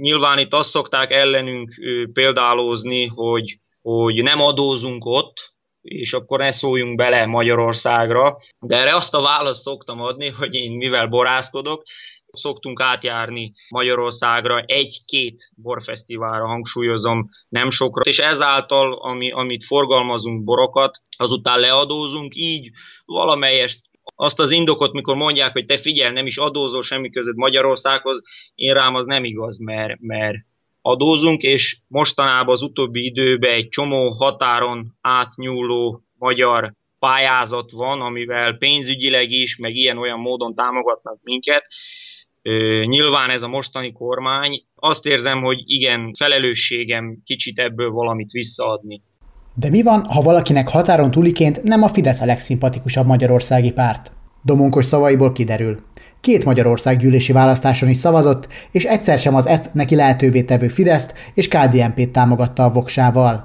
Nyilván 0.00 0.38
itt 0.38 0.52
azt 0.54 0.70
szokták 0.70 1.10
ellenünk 1.10 1.74
példálózni, 2.12 3.06
hogy, 3.06 3.58
hogy 3.82 4.22
nem 4.22 4.40
adózunk 4.40 5.04
ott, 5.04 5.53
és 5.84 6.12
akkor 6.12 6.38
ne 6.38 6.52
szóljunk 6.52 6.96
bele 6.96 7.26
Magyarországra. 7.26 8.36
De 8.60 8.76
erre 8.76 8.94
azt 8.94 9.14
a 9.14 9.20
választ 9.20 9.62
szoktam 9.62 10.00
adni, 10.00 10.28
hogy 10.28 10.54
én 10.54 10.70
mivel 10.70 11.06
borászkodok, 11.06 11.82
szoktunk 12.32 12.80
átjárni 12.80 13.52
Magyarországra 13.68 14.62
egy-két 14.66 15.50
borfesztiválra, 15.56 16.46
hangsúlyozom, 16.46 17.28
nem 17.48 17.70
sokra, 17.70 18.02
és 18.02 18.18
ezáltal, 18.18 18.92
ami, 18.92 19.32
amit 19.32 19.64
forgalmazunk 19.64 20.44
borokat, 20.44 21.00
azután 21.16 21.60
leadózunk, 21.60 22.34
így 22.34 22.70
valamelyest 23.04 23.80
azt 24.14 24.40
az 24.40 24.50
indokot, 24.50 24.92
mikor 24.92 25.16
mondják, 25.16 25.52
hogy 25.52 25.64
te 25.64 25.76
figyel, 25.76 26.12
nem 26.12 26.26
is 26.26 26.36
adózol 26.36 26.82
semmi 26.82 27.10
között 27.10 27.34
Magyarországhoz, 27.34 28.22
én 28.54 28.74
rám 28.74 28.94
az 28.94 29.06
nem 29.06 29.24
igaz, 29.24 29.58
mert, 29.58 30.00
mert 30.00 30.36
adózunk, 30.86 31.42
és 31.42 31.78
mostanában 31.88 32.54
az 32.54 32.62
utóbbi 32.62 33.04
időben 33.04 33.52
egy 33.52 33.68
csomó 33.68 34.10
határon 34.10 34.96
átnyúló 35.00 36.02
magyar 36.18 36.72
pályázat 36.98 37.70
van, 37.70 38.00
amivel 38.00 38.52
pénzügyileg 38.52 39.30
is, 39.30 39.56
meg 39.56 39.74
ilyen-olyan 39.74 40.18
módon 40.18 40.54
támogatnak 40.54 41.18
minket. 41.22 41.64
Nyilván 42.84 43.30
ez 43.30 43.42
a 43.42 43.48
mostani 43.48 43.92
kormány. 43.92 44.62
Azt 44.74 45.06
érzem, 45.06 45.42
hogy 45.42 45.62
igen, 45.64 46.14
felelősségem 46.18 47.18
kicsit 47.24 47.58
ebből 47.58 47.90
valamit 47.90 48.30
visszaadni. 48.30 49.02
De 49.54 49.70
mi 49.70 49.82
van, 49.82 50.04
ha 50.04 50.20
valakinek 50.20 50.68
határon 50.68 51.10
túliként 51.10 51.62
nem 51.62 51.82
a 51.82 51.88
Fidesz 51.88 52.20
a 52.20 52.24
legszimpatikusabb 52.24 53.06
magyarországi 53.06 53.72
párt? 53.72 54.12
Domonkos 54.42 54.84
szavaiból 54.84 55.32
kiderül. 55.32 55.78
Két 56.24 56.44
Magyarország 56.44 56.96
gyűlési 56.96 57.32
választáson 57.32 57.88
is 57.88 57.96
szavazott, 57.96 58.48
és 58.72 58.84
egyszer 58.84 59.18
sem 59.18 59.34
az 59.34 59.46
ezt 59.46 59.74
neki 59.74 59.96
lehetővé 59.96 60.42
tevő 60.42 60.66
Fideszt 60.66 61.14
és 61.34 61.48
KDNP-t 61.48 62.12
támogatta 62.12 62.64
a 62.64 62.72
voksával. 62.72 63.44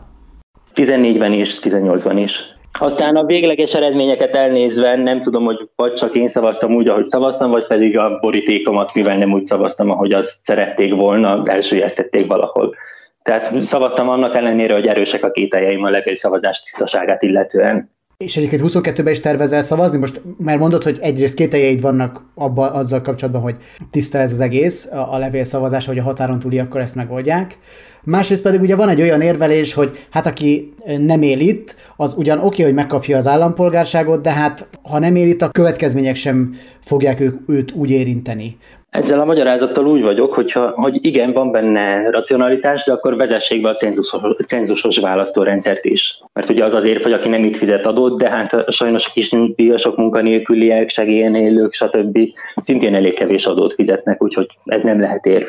14-ben 0.75 1.33
és 1.33 1.59
18-ban 1.63 2.21
is. 2.23 2.39
Aztán 2.79 3.15
a 3.15 3.25
végleges 3.25 3.73
eredményeket 3.73 4.35
elnézve 4.35 4.95
nem 4.95 5.19
tudom, 5.19 5.43
hogy 5.43 5.69
vagy 5.75 5.93
csak 5.93 6.15
én 6.15 6.27
szavaztam 6.27 6.75
úgy, 6.75 6.89
ahogy 6.89 7.05
szavaztam, 7.05 7.51
vagy 7.51 7.67
pedig 7.67 7.97
a 7.97 8.17
borítékomat, 8.21 8.93
mivel 8.93 9.17
nem 9.17 9.33
úgy 9.33 9.45
szavaztam, 9.45 9.89
ahogy 9.89 10.11
azt 10.11 10.39
szerették 10.43 10.93
volna, 10.93 11.41
elsőjeztették 11.45 12.27
valahol. 12.27 12.75
Tehát 13.21 13.63
szavaztam 13.63 14.09
annak 14.09 14.37
ellenére, 14.37 14.73
hogy 14.73 14.87
erősek 14.87 15.25
a 15.25 15.31
kételjeim 15.31 15.83
a 15.83 15.91
szavazás 16.13 16.61
tisztaságát 16.61 17.23
illetően. 17.23 17.97
És 18.23 18.37
egyébként 18.37 18.61
22-ben 18.65 19.13
is 19.13 19.19
tervezel 19.19 19.61
szavazni? 19.61 19.97
Most 19.97 20.21
már 20.37 20.57
mondod, 20.57 20.83
hogy 20.83 20.97
egyrészt 21.01 21.33
kételjeid 21.33 21.81
vannak 21.81 22.23
abba, 22.35 22.71
azzal 22.71 23.01
kapcsolatban, 23.01 23.41
hogy 23.41 23.55
tiszta 23.91 24.17
ez 24.17 24.31
az 24.31 24.39
egész, 24.39 24.85
a, 24.85 25.13
a 25.13 25.17
levélszavazás, 25.17 25.85
hogy 25.85 25.97
a 25.97 26.03
határon 26.03 26.39
túli 26.39 26.59
akkor 26.59 26.81
ezt 26.81 26.95
megoldják. 26.95 27.57
Másrészt 28.03 28.41
pedig 28.41 28.61
ugye 28.61 28.75
van 28.75 28.89
egy 28.89 29.01
olyan 29.01 29.21
érvelés, 29.21 29.73
hogy 29.73 30.05
hát 30.09 30.25
aki 30.25 30.73
nem 30.97 31.21
él 31.21 31.39
itt, 31.39 31.75
az 31.95 32.13
ugyan 32.17 32.37
oké, 32.37 32.45
okay, 32.47 32.65
hogy 32.65 32.73
megkapja 32.73 33.17
az 33.17 33.27
állampolgárságot, 33.27 34.21
de 34.21 34.31
hát 34.31 34.67
ha 34.81 34.99
nem 34.99 35.15
él 35.15 35.27
itt, 35.27 35.41
a 35.41 35.49
következmények 35.49 36.15
sem 36.15 36.55
fogják 36.89 37.19
ők, 37.19 37.35
őt 37.47 37.71
úgy 37.71 37.91
érinteni. 37.91 38.57
Ezzel 38.89 39.19
a 39.19 39.25
magyarázattal 39.25 39.85
úgy 39.85 40.01
vagyok, 40.01 40.33
hogyha, 40.33 40.69
hogy 40.75 41.05
igen, 41.05 41.33
van 41.33 41.51
benne 41.51 42.09
racionalitás, 42.09 42.83
de 42.83 42.91
akkor 42.91 43.15
vezessék 43.15 43.61
be 43.61 43.69
a 43.69 43.75
cenzusos, 43.75 44.21
cenzusos 44.45 44.97
választórendszert 44.97 45.85
is. 45.85 46.19
Mert 46.33 46.49
ugye 46.49 46.65
az 46.65 46.73
azért, 46.73 47.03
hogy 47.03 47.13
aki 47.13 47.29
nem 47.29 47.43
itt 47.43 47.57
fizet 47.57 47.85
adót, 47.85 48.19
de 48.19 48.29
hát 48.29 48.71
sajnos 48.71 49.05
a 49.05 49.09
kis 49.13 49.31
nyugdíjasok, 49.31 49.97
munkanélküliek, 49.97 50.89
segélyen 50.89 51.35
élők, 51.35 51.73
stb. 51.73 52.19
szintén 52.55 52.95
elég 52.95 53.13
kevés 53.13 53.45
adót 53.45 53.73
fizetnek, 53.73 54.23
úgyhogy 54.23 54.47
ez 54.65 54.81
nem 54.81 54.99
lehet 54.99 55.25
érv. 55.25 55.45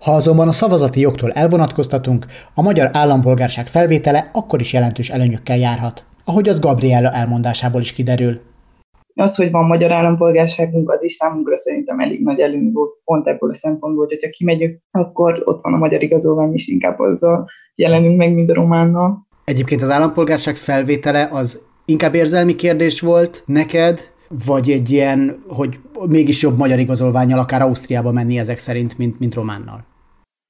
Ha 0.00 0.12
azonban 0.12 0.48
a 0.48 0.52
szavazati 0.52 1.00
jogtól 1.00 1.30
elvonatkoztatunk, 1.30 2.26
a 2.54 2.62
magyar 2.62 2.90
állampolgárság 2.92 3.66
felvétele 3.66 4.30
akkor 4.32 4.60
is 4.60 4.72
jelentős 4.72 5.10
előnyökkel 5.10 5.56
járhat, 5.56 6.04
ahogy 6.24 6.48
az 6.48 6.60
Gabriella 6.60 7.10
elmondásából 7.12 7.80
is 7.80 7.92
kiderül. 7.92 8.40
Az, 9.18 9.36
hogy 9.36 9.50
van 9.50 9.64
magyar 9.64 9.92
állampolgárságunk, 9.92 10.90
az 10.90 11.02
is 11.02 11.12
számunkra 11.12 11.58
szerintem 11.58 11.98
elég 11.98 12.22
nagy 12.22 12.40
előny 12.40 12.72
volt, 12.72 12.90
pont 13.04 13.26
ebből 13.26 13.50
a 13.50 13.54
szempontból, 13.54 14.06
hogyha 14.06 14.30
kimegyünk, 14.30 14.80
akkor 14.90 15.42
ott 15.44 15.62
van 15.62 15.74
a 15.74 15.76
magyar 15.76 16.02
igazolvány 16.02 16.52
is, 16.52 16.68
inkább 16.68 16.98
azzal 16.98 17.48
jelenünk 17.74 18.16
meg, 18.16 18.34
mint 18.34 18.50
a 18.50 18.54
románnal. 18.54 19.26
Egyébként 19.44 19.82
az 19.82 19.90
állampolgárság 19.90 20.56
felvétele 20.56 21.28
az 21.32 21.62
inkább 21.84 22.14
érzelmi 22.14 22.54
kérdés 22.54 23.00
volt 23.00 23.42
neked, 23.46 24.00
vagy 24.46 24.70
egy 24.70 24.90
ilyen, 24.90 25.42
hogy 25.48 25.78
mégis 26.08 26.42
jobb 26.42 26.58
magyar 26.58 26.78
igazolványjal 26.78 27.38
akár 27.38 27.62
Ausztriába 27.62 28.12
menni 28.12 28.38
ezek 28.38 28.58
szerint, 28.58 28.98
mint, 28.98 29.18
mint 29.18 29.34
Románnal? 29.34 29.84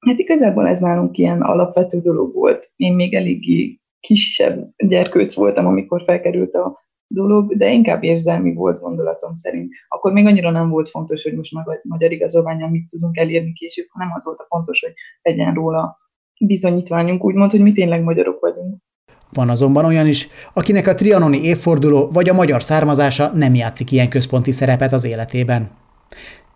Hát 0.07 0.19
igazából 0.19 0.67
ez 0.67 0.79
nálunk 0.79 1.17
ilyen 1.17 1.41
alapvető 1.41 1.99
dolog 1.99 2.33
volt. 2.33 2.67
Én 2.75 2.93
még 2.93 3.13
eléggé 3.13 3.79
kisebb 3.99 4.73
gyerkőc 4.77 5.35
voltam, 5.35 5.65
amikor 5.65 6.03
felkerült 6.05 6.53
a 6.53 6.85
dolog, 7.07 7.57
de 7.57 7.71
inkább 7.71 8.03
érzelmi 8.03 8.53
volt 8.53 8.79
gondolatom 8.79 9.33
szerint. 9.33 9.73
Akkor 9.87 10.11
még 10.11 10.25
annyira 10.25 10.51
nem 10.51 10.69
volt 10.69 10.89
fontos, 10.89 11.23
hogy 11.23 11.35
most 11.35 11.53
magyar 11.83 12.11
igazolványon 12.11 12.69
mit 12.69 12.87
tudunk 12.87 13.17
elérni 13.17 13.53
később, 13.53 13.85
hanem 13.89 14.11
az 14.15 14.25
volt 14.25 14.39
a 14.39 14.45
fontos, 14.47 14.81
hogy 14.81 14.93
legyen 15.21 15.53
róla 15.53 15.97
bizonyítványunk, 16.39 17.23
úgymond, 17.23 17.51
hogy 17.51 17.61
mi 17.61 17.71
tényleg 17.71 18.03
magyarok 18.03 18.39
vagyunk. 18.39 18.85
Van 19.31 19.49
azonban 19.49 19.85
olyan 19.85 20.07
is, 20.07 20.27
akinek 20.53 20.87
a 20.87 20.93
trianoni 20.93 21.43
évforduló 21.43 22.09
vagy 22.11 22.29
a 22.29 22.33
magyar 22.33 22.63
származása 22.63 23.31
nem 23.33 23.55
játszik 23.55 23.91
ilyen 23.91 24.09
központi 24.09 24.51
szerepet 24.51 24.91
az 24.93 25.05
életében. 25.05 25.71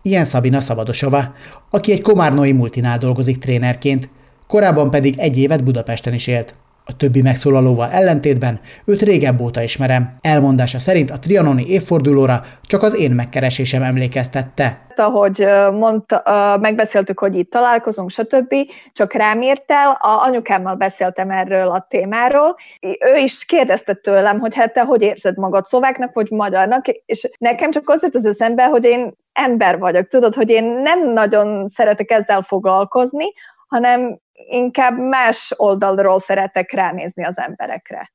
Ilyen 0.02 0.26
Szabina 0.26 0.60
Szabadosova, 0.60 1.34
aki 1.70 1.92
egy 1.92 2.02
komárnói 2.02 2.52
multinál 2.52 2.98
dolgozik 2.98 3.38
trénerként, 3.38 4.10
korábban 4.48 4.90
pedig 4.90 5.20
egy 5.20 5.38
évet 5.38 5.64
Budapesten 5.64 6.14
is 6.14 6.28
élt. 6.28 6.56
A 6.86 6.96
többi 6.98 7.22
megszólalóval 7.22 7.90
ellentétben 7.92 8.60
őt 8.86 9.02
régebb 9.02 9.42
óta 9.42 9.62
ismerem. 9.62 10.18
Elmondása 10.22 10.80
szerint 10.80 11.12
a 11.12 11.20
trianoni 11.20 11.66
évfordulóra 11.68 12.42
csak 12.62 12.84
az 12.84 12.96
én 12.96 13.12
megkeresésem 13.12 13.84
emlékeztette. 13.84 14.86
Ahogy 14.96 15.46
mondta, 15.74 16.24
megbeszéltük, 16.62 17.20
hogy 17.20 17.38
itt 17.38 17.52
találkozunk, 17.52 18.10
stb., 18.10 18.56
csak 18.94 19.14
rám 19.14 19.42
írt 19.42 19.72
a 20.00 20.24
anyukámmal 20.26 20.76
beszéltem 20.76 21.32
erről 21.32 21.68
a 21.68 21.86
témáról, 21.90 22.56
ő 22.82 23.18
is 23.18 23.46
kérdezte 23.46 23.94
tőlem, 23.94 24.40
hogy 24.40 24.56
hát 24.56 24.74
te 24.74 24.82
hogy 24.82 25.02
érzed 25.02 25.38
magad 25.38 25.66
szlováknak, 25.66 26.14
vagy 26.14 26.32
magyarnak, 26.32 26.88
és 26.88 27.30
nekem 27.38 27.72
csak 27.72 27.90
az 27.90 28.04
jut 28.04 28.16
az 28.16 28.26
eszembe, 28.26 28.66
hogy 28.66 28.84
én 28.84 29.14
ember 29.34 29.80
vagyok, 29.80 30.08
tudod, 30.08 30.36
hogy 30.36 30.50
én 30.50 30.64
nem 30.64 31.14
nagyon 31.14 31.68
szeretek 31.68 32.12
ezzel 32.12 32.42
foglalkozni, 32.42 33.26
hanem 33.68 34.20
inkább 34.34 34.98
más 34.98 35.54
oldalról 35.58 36.20
szeretek 36.20 36.72
ránézni 36.72 37.26
az 37.26 37.38
emberekre. 37.38 38.12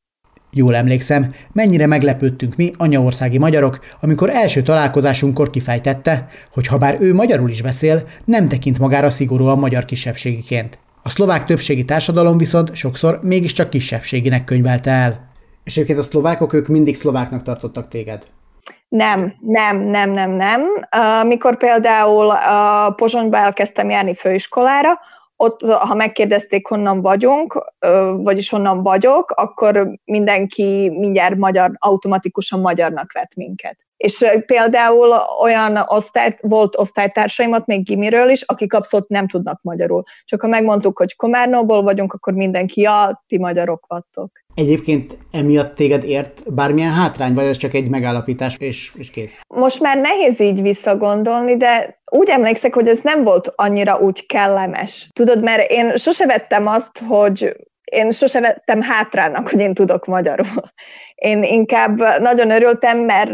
Jól 0.51 0.77
emlékszem, 0.77 1.27
mennyire 1.53 1.87
meglepődtünk 1.87 2.57
mi, 2.57 2.71
anyaországi 2.79 3.39
magyarok, 3.39 3.79
amikor 4.01 4.31
első 4.31 4.63
találkozásunkkor 4.63 5.51
kifejtette, 5.51 6.27
hogy 6.53 6.67
ha 6.67 6.79
bár 6.79 6.97
ő 7.01 7.15
magyarul 7.15 7.49
is 7.49 7.63
beszél, 7.63 8.03
nem 8.25 8.49
tekint 8.49 8.79
magára 8.79 9.11
szigorúan 9.11 9.59
magyar 9.59 9.85
kisebbségiként. 9.85 10.79
A 11.03 11.09
szlovák 11.09 11.45
többségi 11.45 11.85
társadalom 11.85 12.39
viszont 12.39 12.75
sokszor 12.75 13.19
mégiscsak 13.23 13.71
kisebbséginek 13.71 14.45
könyvelte 14.45 14.91
el. 14.91 15.31
És 15.65 15.77
egyébként 15.77 15.99
a 15.99 16.03
szlovákok 16.03 16.53
ők 16.53 16.67
mindig 16.67 16.97
szlováknak 16.97 17.43
tartottak 17.43 17.89
téged. 17.89 18.23
Nem, 18.89 19.35
nem, 19.41 19.79
nem, 19.79 20.11
nem, 20.11 20.31
nem. 20.31 20.63
Mikor 21.27 21.57
például 21.57 22.35
Pozsonyba 22.97 23.37
elkezdtem 23.37 23.91
járni 23.91 24.15
főiskolára, 24.15 24.99
ott, 25.37 25.63
ha 25.63 25.95
megkérdezték, 25.95 26.67
honnan 26.67 27.01
vagyunk, 27.01 27.73
vagyis 28.17 28.49
honnan 28.49 28.83
vagyok, 28.83 29.31
akkor 29.31 29.99
mindenki 30.05 30.89
mindjárt 30.89 31.37
magyar, 31.37 31.71
automatikusan 31.79 32.61
magyarnak 32.61 33.13
vett 33.13 33.35
minket. 33.35 33.86
És 33.97 34.27
például 34.47 35.13
olyan 35.41 35.85
osztály, 35.87 36.35
volt 36.41 36.79
osztálytársaimat 36.79 37.67
még 37.67 37.85
gimiről 37.85 38.29
is, 38.29 38.43
akik 38.43 38.75
abszolút 38.75 39.09
nem 39.09 39.29
tudnak 39.29 39.63
magyarul. 39.63 40.03
Csak 40.25 40.41
ha 40.41 40.47
megmondtuk, 40.47 40.99
hogy 40.99 41.17
Komárnóból 41.17 41.83
vagyunk, 41.83 42.13
akkor 42.13 42.33
mindenki, 42.33 42.81
ja, 42.81 43.25
ti 43.27 43.39
magyarok 43.39 43.85
vagytok. 43.89 44.31
Egyébként 44.55 45.19
emiatt 45.33 45.75
téged 45.75 46.05
ért 46.05 46.55
bármilyen 46.55 46.93
hátrány, 46.93 47.35
vagy 47.35 47.45
ez 47.45 47.57
csak 47.57 47.75
egy 47.75 47.89
megállapítás, 47.89 48.57
és, 48.59 48.93
és 48.99 49.11
kész? 49.11 49.41
Most 49.55 49.81
már 49.81 49.99
nehéz 49.99 50.41
így 50.41 50.63
visszagondolni, 50.63 51.57
de 51.57 52.01
úgy 52.11 52.29
emlékszek, 52.29 52.75
hogy 52.75 52.89
ez 52.89 53.01
nem 53.03 53.23
volt 53.23 53.53
annyira 53.57 53.99
úgy 53.99 54.27
kellemes. 54.27 55.09
Tudod, 55.13 55.43
mert 55.43 55.71
én 55.71 55.97
sose 55.97 56.27
vettem 56.27 56.67
azt, 56.67 56.99
hogy 56.99 57.57
én 57.93 58.11
sose 58.11 58.41
vettem 58.41 58.83
hátrának, 58.83 59.51
hogy 59.51 59.61
én 59.61 59.75
tudok 59.75 60.07
magyarul. 60.07 60.73
Én 61.15 61.43
inkább 61.43 61.99
nagyon 62.21 62.51
örültem, 62.51 62.99
mert 62.99 63.31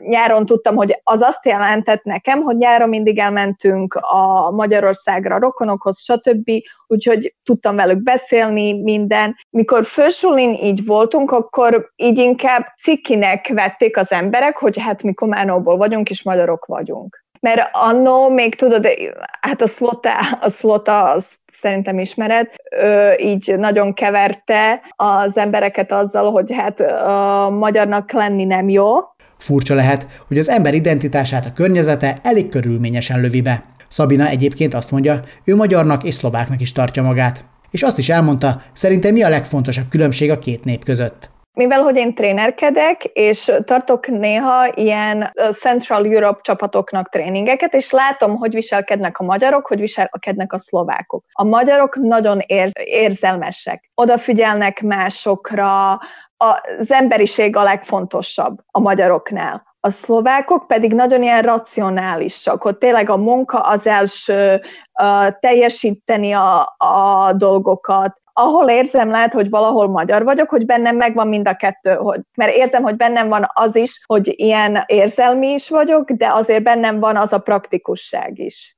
nyáron 0.00 0.46
tudtam, 0.46 0.76
hogy 0.76 1.00
az 1.02 1.22
azt 1.22 1.46
jelentett 1.46 2.02
nekem, 2.02 2.42
hogy 2.42 2.56
nyáron 2.56 2.88
mindig 2.88 3.18
elmentünk 3.18 3.94
a 3.94 4.50
Magyarországra, 4.50 5.38
rokonokhoz, 5.38 6.00
stb., 6.00 6.50
úgyhogy 6.86 7.34
tudtam 7.44 7.76
velük 7.76 8.02
beszélni, 8.02 8.82
minden. 8.82 9.36
Mikor 9.50 9.84
fősulin 9.84 10.52
így 10.52 10.84
voltunk, 10.84 11.30
akkor 11.30 11.90
így 11.96 12.18
inkább 12.18 12.66
cikinek 12.82 13.48
vették 13.48 13.96
az 13.96 14.12
emberek, 14.12 14.56
hogy 14.56 14.78
hát 14.78 15.02
mi 15.02 15.12
Kománóból 15.12 15.76
vagyunk, 15.76 16.10
és 16.10 16.22
magyarok 16.22 16.64
vagyunk 16.64 17.24
mert 17.46 17.68
annó 17.72 18.28
még 18.28 18.54
tudod, 18.54 18.88
hát 19.40 19.62
a 19.62 19.66
Slota, 19.66 20.10
a 20.40 20.48
Slota 20.50 21.02
azt 21.02 21.32
szerintem 21.52 21.98
ismered, 21.98 22.46
ő 22.80 23.14
így 23.18 23.54
nagyon 23.58 23.94
keverte 23.94 24.80
az 24.96 25.36
embereket 25.36 25.92
azzal, 25.92 26.30
hogy 26.30 26.52
hát 26.56 26.80
a 26.80 27.50
magyarnak 27.50 28.12
lenni 28.12 28.44
nem 28.44 28.68
jó. 28.68 28.86
Furcsa 29.38 29.74
lehet, 29.74 30.06
hogy 30.28 30.38
az 30.38 30.48
ember 30.48 30.74
identitását 30.74 31.46
a 31.46 31.52
környezete 31.52 32.16
elég 32.22 32.48
körülményesen 32.48 33.20
lövi 33.20 33.42
be. 33.42 33.62
Szabina 33.88 34.26
egyébként 34.26 34.74
azt 34.74 34.90
mondja, 34.90 35.20
ő 35.44 35.56
magyarnak 35.56 36.04
és 36.04 36.14
szlováknak 36.14 36.60
is 36.60 36.72
tartja 36.72 37.02
magát. 37.02 37.44
És 37.70 37.82
azt 37.82 37.98
is 37.98 38.08
elmondta, 38.08 38.60
szerintem 38.72 39.12
mi 39.12 39.22
a 39.22 39.28
legfontosabb 39.28 39.88
különbség 39.88 40.30
a 40.30 40.38
két 40.38 40.64
nép 40.64 40.84
között 40.84 41.34
mivel 41.56 41.82
hogy 41.82 41.96
én 41.96 42.14
trénerkedek, 42.14 43.04
és 43.04 43.52
tartok 43.64 44.06
néha 44.06 44.72
ilyen 44.74 45.32
Central 45.50 46.04
Europe 46.04 46.40
csapatoknak 46.42 47.08
tréningeket, 47.08 47.74
és 47.74 47.90
látom, 47.90 48.36
hogy 48.36 48.54
viselkednek 48.54 49.18
a 49.18 49.24
magyarok, 49.24 49.66
hogy 49.66 49.80
viselkednek 49.80 50.52
a 50.52 50.58
szlovákok. 50.58 51.24
A 51.32 51.44
magyarok 51.44 51.96
nagyon 51.96 52.38
érz- 52.46 52.78
érzelmesek, 52.78 53.90
odafigyelnek 53.94 54.82
másokra, 54.82 56.00
az 56.36 56.92
emberiség 56.92 57.56
a 57.56 57.62
legfontosabb 57.62 58.58
a 58.70 58.80
magyaroknál. 58.80 59.74
A 59.80 59.90
szlovákok 59.90 60.66
pedig 60.66 60.92
nagyon 60.92 61.22
ilyen 61.22 61.42
racionálisak, 61.42 62.62
hogy 62.62 62.76
tényleg 62.76 63.10
a 63.10 63.16
munka 63.16 63.60
az 63.60 63.86
első, 63.86 64.60
teljesíteni 65.40 66.32
a, 66.32 66.74
a 66.76 67.32
dolgokat, 67.32 68.20
ahol 68.38 68.68
érzem 68.68 69.10
lehet, 69.10 69.32
hogy 69.32 69.48
valahol 69.48 69.88
magyar 69.88 70.24
vagyok, 70.24 70.48
hogy 70.48 70.66
bennem 70.66 70.96
megvan 70.96 71.28
mind 71.28 71.48
a 71.48 71.56
kettő, 71.56 71.94
hogy, 71.94 72.20
mert 72.34 72.54
érzem, 72.54 72.82
hogy 72.82 72.96
bennem 72.96 73.28
van 73.28 73.50
az 73.52 73.76
is, 73.76 74.00
hogy 74.06 74.32
ilyen 74.36 74.84
érzelmi 74.86 75.46
is 75.46 75.68
vagyok, 75.68 76.10
de 76.10 76.32
azért 76.32 76.62
bennem 76.62 76.98
van 76.98 77.16
az 77.16 77.32
a 77.32 77.38
praktikusság 77.38 78.38
is. 78.38 78.76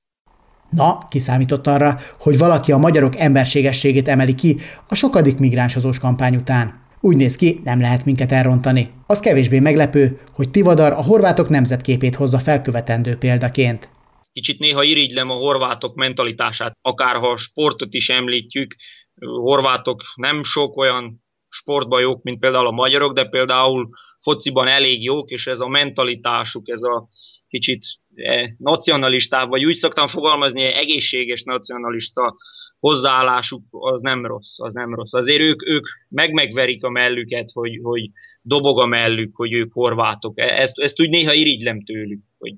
Na, 0.70 0.98
kiszámított 1.10 1.66
arra, 1.66 1.96
hogy 2.20 2.38
valaki 2.38 2.72
a 2.72 2.76
magyarok 2.76 3.18
emberségességét 3.18 4.08
emeli 4.08 4.34
ki 4.34 4.56
a 4.88 4.94
sokadik 4.94 5.38
migránsozós 5.38 5.98
kampány 5.98 6.36
után. 6.36 6.80
Úgy 7.00 7.16
néz 7.16 7.36
ki, 7.36 7.60
nem 7.64 7.80
lehet 7.80 8.04
minket 8.04 8.32
elrontani. 8.32 8.90
Az 9.06 9.20
kevésbé 9.20 9.58
meglepő, 9.58 10.20
hogy 10.32 10.50
Tivadar 10.50 10.92
a 10.92 11.02
horvátok 11.02 11.48
nemzetképét 11.48 12.16
hozza 12.16 12.38
felkövetendő 12.38 13.16
példaként. 13.16 13.88
Kicsit 14.32 14.58
néha 14.58 14.82
irigylem 14.82 15.30
a 15.30 15.34
horvátok 15.34 15.94
mentalitását, 15.94 16.76
akár 16.82 17.16
ha 17.16 17.36
sportot 17.36 17.94
is 17.94 18.08
említjük, 18.08 18.74
horvátok 19.20 20.02
nem 20.14 20.44
sok 20.44 20.76
olyan 20.76 21.22
sportban 21.48 22.00
jók, 22.00 22.22
mint 22.22 22.38
például 22.38 22.66
a 22.66 22.70
magyarok, 22.70 23.14
de 23.14 23.24
például 23.24 23.88
fociban 24.20 24.68
elég 24.68 25.02
jók, 25.02 25.30
és 25.30 25.46
ez 25.46 25.60
a 25.60 25.68
mentalitásuk, 25.68 26.68
ez 26.68 26.82
a 26.82 27.08
kicsit 27.48 27.84
eh, 28.14 28.50
nacionalistább, 28.58 29.48
vagy 29.48 29.64
úgy 29.64 29.74
szoktam 29.74 30.06
fogalmazni, 30.06 30.62
egészséges 30.62 31.42
nacionalista 31.42 32.36
hozzáállásuk 32.78 33.62
az 33.70 34.00
nem 34.00 34.26
rossz, 34.26 34.58
az 34.58 34.72
nem 34.72 34.94
rossz. 34.94 35.12
Azért 35.12 35.40
ők, 35.40 35.66
ők 35.66 35.86
meg-megverik 36.08 36.84
a 36.84 36.90
mellüket, 36.90 37.50
hogy, 37.52 37.78
hogy 37.82 38.10
dobog 38.42 38.80
a 38.80 38.86
mellük, 38.86 39.36
hogy 39.36 39.52
ők 39.52 39.72
horvátok. 39.72 40.38
E, 40.38 40.44
ezt, 40.44 40.78
ezt 40.78 41.00
úgy 41.00 41.08
néha 41.08 41.32
irigylem 41.32 41.84
tőlük, 41.84 42.20
hogy 42.38 42.54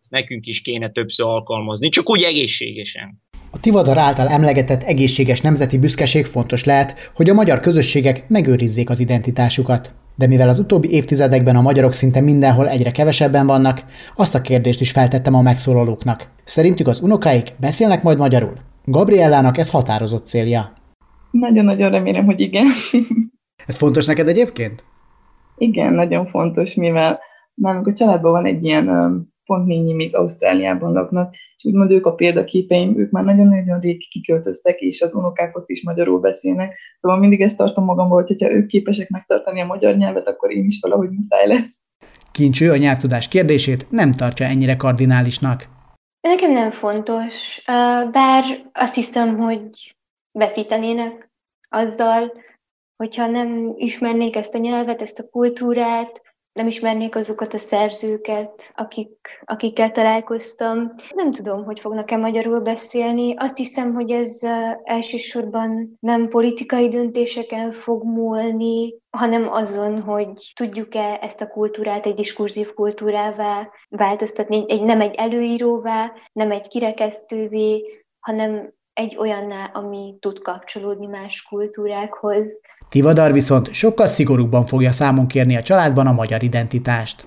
ezt 0.00 0.10
nekünk 0.10 0.46
is 0.46 0.62
kéne 0.62 0.90
többször 0.90 1.26
alkalmazni, 1.26 1.88
csak 1.88 2.10
úgy 2.10 2.22
egészségesen. 2.22 3.22
A 3.54 3.58
Tivadar 3.60 3.98
által 3.98 4.28
emlegetett 4.28 4.82
egészséges 4.82 5.40
nemzeti 5.40 5.78
büszkeség 5.78 6.24
fontos 6.24 6.64
lehet, 6.64 7.10
hogy 7.14 7.30
a 7.30 7.34
magyar 7.34 7.60
közösségek 7.60 8.28
megőrizzék 8.28 8.90
az 8.90 9.00
identitásukat. 9.00 9.92
De 10.16 10.26
mivel 10.26 10.48
az 10.48 10.58
utóbbi 10.58 10.90
évtizedekben 10.90 11.56
a 11.56 11.60
magyarok 11.60 11.92
szinte 11.92 12.20
mindenhol 12.20 12.68
egyre 12.68 12.90
kevesebben 12.90 13.46
vannak, 13.46 13.84
azt 14.16 14.34
a 14.34 14.40
kérdést 14.40 14.80
is 14.80 14.90
feltettem 14.90 15.34
a 15.34 15.42
megszólalóknak. 15.42 16.28
Szerintük 16.44 16.88
az 16.88 17.00
unokáik 17.00 17.52
beszélnek 17.60 18.02
majd 18.02 18.18
magyarul? 18.18 18.54
Gabriellának 18.84 19.58
ez 19.58 19.70
határozott 19.70 20.26
célja. 20.26 20.72
Nagyon-nagyon 21.30 21.90
remélem, 21.90 22.24
hogy 22.24 22.40
igen. 22.40 22.66
ez 23.66 23.76
fontos 23.76 24.06
neked 24.06 24.28
egyébként? 24.28 24.84
Igen, 25.56 25.92
nagyon 25.92 26.26
fontos, 26.26 26.74
mivel 26.74 27.20
nálunk 27.54 27.86
a 27.86 27.92
családban 27.92 28.32
van 28.32 28.44
egy 28.44 28.64
ilyen 28.64 28.88
pont 29.44 29.66
négy 29.66 29.94
még 29.94 30.16
Ausztráliában 30.16 30.92
laknak, 30.92 31.34
és 31.56 31.64
úgymond 31.64 31.90
ők 31.90 32.06
a 32.06 32.14
példaképeim, 32.14 32.98
ők 32.98 33.10
már 33.10 33.24
nagyon-nagyon 33.24 33.80
rég 33.80 34.08
kiköltöztek, 34.08 34.80
és 34.80 35.02
az 35.02 35.14
unokák 35.14 35.56
ott 35.56 35.68
is 35.68 35.82
magyarul 35.82 36.20
beszélnek. 36.20 36.78
Szóval 37.00 37.18
mindig 37.18 37.40
ezt 37.40 37.56
tartom 37.56 37.84
magamból, 37.84 38.22
hogy 38.22 38.42
ha 38.42 38.52
ők 38.52 38.66
képesek 38.66 39.08
megtartani 39.08 39.60
a 39.60 39.66
magyar 39.66 39.96
nyelvet, 39.96 40.28
akkor 40.28 40.52
én 40.52 40.64
is 40.64 40.80
valahogy 40.80 41.10
muszáj 41.10 41.46
lesz. 41.46 41.80
Kincső 42.32 42.70
a 42.70 42.76
nyelvtudás 42.76 43.28
kérdését 43.28 43.90
nem 43.90 44.12
tartja 44.12 44.46
ennyire 44.46 44.76
kardinálisnak. 44.76 45.68
Nekem 46.20 46.52
nem 46.52 46.70
fontos, 46.70 47.34
bár 48.12 48.44
azt 48.72 48.94
hiszem, 48.94 49.38
hogy 49.38 49.96
veszítenének 50.32 51.30
azzal, 51.68 52.32
hogyha 52.96 53.26
nem 53.26 53.72
ismernék 53.76 54.36
ezt 54.36 54.54
a 54.54 54.58
nyelvet, 54.58 55.02
ezt 55.02 55.18
a 55.18 55.28
kultúrát, 55.28 56.20
nem 56.52 56.66
ismernék 56.66 57.16
azokat 57.16 57.54
a 57.54 57.58
szerzőket, 57.58 58.68
akik, 58.72 59.16
akikkel 59.44 59.90
találkoztam. 59.90 60.94
Nem 61.14 61.32
tudom, 61.32 61.64
hogy 61.64 61.80
fognak-e 61.80 62.16
magyarul 62.16 62.60
beszélni. 62.60 63.34
Azt 63.36 63.56
hiszem, 63.56 63.94
hogy 63.94 64.10
ez 64.10 64.38
elsősorban 64.82 65.96
nem 66.00 66.28
politikai 66.28 66.88
döntéseken 66.88 67.72
fog 67.72 68.04
múlni, 68.04 68.94
hanem 69.10 69.52
azon, 69.52 70.00
hogy 70.00 70.52
tudjuk-e 70.54 71.18
ezt 71.22 71.40
a 71.40 71.48
kultúrát 71.48 72.06
egy 72.06 72.14
diskurzív 72.14 72.74
kultúrává 72.74 73.70
változtatni, 73.88 74.64
egy, 74.68 74.84
nem 74.84 75.00
egy 75.00 75.14
előíróvá, 75.14 76.12
nem 76.32 76.50
egy 76.50 76.68
kirekesztővé, 76.68 78.02
hanem 78.20 78.72
egy 78.92 79.16
olyanná, 79.16 79.70
ami 79.72 80.14
tud 80.20 80.38
kapcsolódni 80.38 81.06
más 81.06 81.42
kultúrákhoz. 81.42 82.50
Tivadar 82.88 83.32
viszont 83.32 83.72
sokkal 83.72 84.06
szigorúbban 84.06 84.64
fogja 84.64 84.90
számon 84.90 85.26
kérni 85.26 85.56
a 85.56 85.62
családban 85.62 86.06
a 86.06 86.12
magyar 86.12 86.42
identitást. 86.42 87.26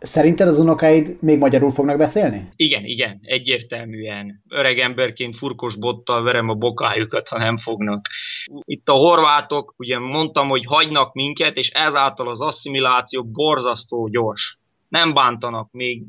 Szerinted 0.00 0.48
az 0.48 0.58
unokáid 0.58 1.16
még 1.20 1.38
magyarul 1.38 1.70
fognak 1.70 1.96
beszélni? 1.96 2.48
Igen, 2.56 2.84
igen, 2.84 3.18
egyértelműen. 3.22 4.42
Öreg 4.48 4.78
emberként 4.78 5.36
furkos 5.36 5.76
bottal 5.76 6.22
verem 6.22 6.48
a 6.48 6.54
bokájukat, 6.54 7.28
ha 7.28 7.38
nem 7.38 7.58
fognak. 7.58 8.06
Itt 8.64 8.88
a 8.88 8.92
horvátok, 8.92 9.74
ugye 9.76 9.98
mondtam, 9.98 10.48
hogy 10.48 10.64
hagynak 10.64 11.14
minket, 11.14 11.56
és 11.56 11.70
ezáltal 11.70 12.28
az 12.28 12.40
asszimiláció 12.40 13.24
borzasztó 13.24 14.08
gyors 14.08 14.58
nem 14.88 15.14
bántanak, 15.14 15.70
még 15.72 16.02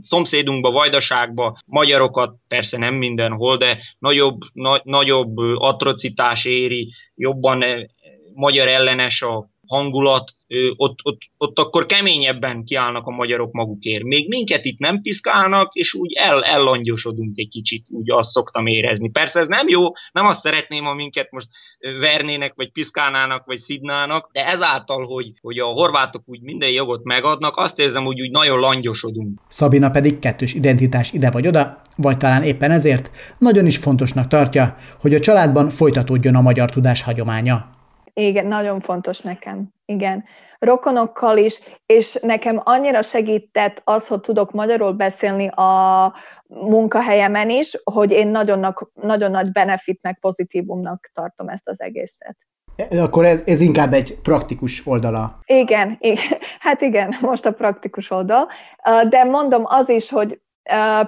szomszédunkba, 0.00 0.70
Vajdaságba 0.70 1.58
magyarokat, 1.66 2.36
persze 2.48 2.78
nem 2.78 2.94
mindenhol, 2.94 3.56
de 3.56 3.78
nagyobb, 3.98 4.40
na, 4.52 4.80
nagyobb 4.84 5.36
atrocitás 5.54 6.44
éri, 6.44 6.92
jobban 7.14 7.64
magyar 8.34 8.68
ellenes 8.68 9.22
a 9.22 9.48
hangulat, 9.66 10.32
ott, 10.76 10.98
ott, 11.02 11.20
ott 11.36 11.58
akkor 11.58 11.86
keményebben 11.86 12.64
kiállnak 12.64 13.06
a 13.06 13.10
magyarok 13.10 13.52
magukért. 13.52 14.04
Még 14.04 14.28
minket 14.28 14.64
itt 14.64 14.78
nem 14.78 15.02
piszkálnak, 15.02 15.74
és 15.74 15.94
úgy 15.94 16.12
el, 16.12 16.44
ellangyosodunk 16.44 17.38
egy 17.38 17.48
kicsit, 17.48 17.86
úgy 17.88 18.10
azt 18.10 18.30
szoktam 18.30 18.66
érezni. 18.66 19.10
Persze 19.10 19.40
ez 19.40 19.48
nem 19.48 19.68
jó, 19.68 19.82
nem 20.12 20.26
azt 20.26 20.40
szeretném, 20.40 20.84
ha 20.84 20.94
minket 20.94 21.30
most 21.30 21.48
vernének, 22.00 22.52
vagy 22.54 22.72
piszkálnának, 22.72 23.44
vagy 23.46 23.56
szidnának, 23.56 24.28
de 24.32 24.46
ezáltal, 24.46 25.06
hogy, 25.06 25.32
hogy 25.40 25.58
a 25.58 25.66
horvátok 25.66 26.22
úgy 26.26 26.40
minden 26.40 26.70
jogot 26.70 27.04
megadnak, 27.04 27.56
azt 27.56 27.78
érzem, 27.78 28.04
hogy 28.04 28.20
úgy 28.20 28.30
nagyon 28.30 28.58
langyosodunk. 28.58 29.40
Szabina 29.48 29.90
pedig 29.90 30.18
kettős 30.18 30.54
identitás 30.54 31.12
ide 31.12 31.30
vagy 31.30 31.46
oda, 31.46 31.80
vagy 31.96 32.16
talán 32.16 32.42
éppen 32.42 32.70
ezért 32.70 33.10
nagyon 33.38 33.66
is 33.66 33.76
fontosnak 33.76 34.26
tartja, 34.26 34.76
hogy 35.00 35.14
a 35.14 35.20
családban 35.20 35.68
folytatódjon 35.68 36.34
a 36.34 36.40
magyar 36.40 36.70
tudás 36.70 37.02
hagyománya. 37.02 37.74
Igen, 38.20 38.46
nagyon 38.46 38.80
fontos 38.80 39.20
nekem. 39.20 39.68
Igen. 39.84 40.24
Rokonokkal 40.58 41.36
is, 41.36 41.60
és 41.86 42.18
nekem 42.22 42.60
annyira 42.64 43.02
segített 43.02 43.80
az, 43.84 44.06
hogy 44.06 44.20
tudok 44.20 44.52
magyarul 44.52 44.92
beszélni 44.92 45.48
a 45.48 46.12
munkahelyemen 46.46 47.50
is, 47.50 47.80
hogy 47.84 48.10
én 48.10 48.28
nagyon, 48.28 48.74
nagyon 48.94 49.30
nagy 49.30 49.52
benefitnek, 49.52 50.18
pozitívumnak 50.20 51.10
tartom 51.14 51.48
ezt 51.48 51.68
az 51.68 51.80
egészet. 51.80 52.36
Akkor 53.00 53.24
ez, 53.24 53.42
ez 53.46 53.60
inkább 53.60 53.92
egy 53.92 54.18
praktikus 54.22 54.86
oldala. 54.86 55.40
Igen, 55.46 55.96
igen, 56.00 56.38
hát 56.66 56.80
igen, 56.80 57.16
most 57.20 57.46
a 57.46 57.52
praktikus 57.52 58.10
oldal. 58.10 58.48
De 59.08 59.24
mondom 59.24 59.62
az 59.64 59.88
is, 59.88 60.10
hogy 60.10 60.40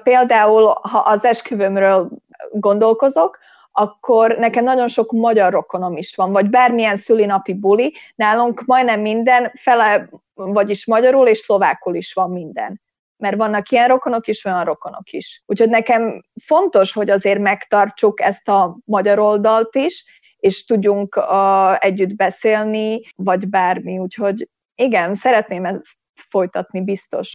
például, 0.02 0.64
ha 0.82 0.98
az 0.98 1.24
esküvőmről 1.24 2.10
gondolkozok, 2.50 3.38
akkor 3.72 4.36
nekem 4.38 4.64
nagyon 4.64 4.88
sok 4.88 5.12
magyar 5.12 5.52
rokonom 5.52 5.96
is 5.96 6.14
van, 6.14 6.32
vagy 6.32 6.50
bármilyen 6.50 6.96
szülinapi 6.96 7.54
buli, 7.54 7.94
nálunk 8.14 8.64
majdnem 8.64 9.00
minden 9.00 9.52
fele, 9.54 10.08
vagyis 10.34 10.86
magyarul 10.86 11.26
és 11.26 11.38
szlovákul 11.38 11.94
is 11.94 12.12
van 12.12 12.30
minden. 12.30 12.80
Mert 13.16 13.36
vannak 13.36 13.70
ilyen 13.70 13.88
rokonok 13.88 14.26
is, 14.26 14.44
olyan 14.44 14.64
rokonok 14.64 15.10
is. 15.10 15.42
Úgyhogy 15.46 15.68
nekem 15.68 16.22
fontos, 16.44 16.92
hogy 16.92 17.10
azért 17.10 17.40
megtartsuk 17.40 18.20
ezt 18.20 18.48
a 18.48 18.78
magyar 18.84 19.18
oldalt 19.18 19.74
is, 19.74 20.04
és 20.38 20.64
tudjunk 20.64 21.16
uh, 21.16 21.84
együtt 21.84 22.16
beszélni, 22.16 23.00
vagy 23.16 23.48
bármi. 23.48 23.98
Úgyhogy 23.98 24.48
igen, 24.74 25.14
szeretném 25.14 25.64
ezt 25.64 25.96
folytatni 26.28 26.84
biztos 26.84 27.32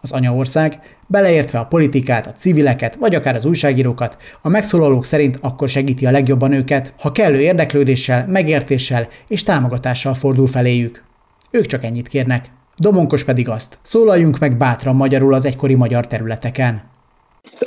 az 0.00 0.12
anyaország, 0.12 0.96
beleértve 1.06 1.58
a 1.58 1.66
politikát, 1.66 2.26
a 2.26 2.32
civileket, 2.32 2.94
vagy 2.94 3.14
akár 3.14 3.34
az 3.34 3.46
újságírókat, 3.46 4.16
a 4.42 4.48
megszólalók 4.48 5.04
szerint 5.04 5.38
akkor 5.40 5.68
segíti 5.68 6.06
a 6.06 6.10
legjobban 6.10 6.52
őket, 6.52 6.94
ha 7.00 7.12
kellő 7.12 7.40
érdeklődéssel, 7.40 8.26
megértéssel 8.28 9.08
és 9.28 9.42
támogatással 9.42 10.14
fordul 10.14 10.46
feléjük. 10.46 11.02
Ők 11.50 11.66
csak 11.66 11.84
ennyit 11.84 12.08
kérnek. 12.08 12.50
Domonkos 12.76 13.24
pedig 13.24 13.48
azt, 13.48 13.78
szólaljunk 13.82 14.38
meg 14.38 14.56
bátran 14.56 14.94
magyarul 14.94 15.34
az 15.34 15.44
egykori 15.44 15.74
magyar 15.74 16.06
területeken. 16.06 16.82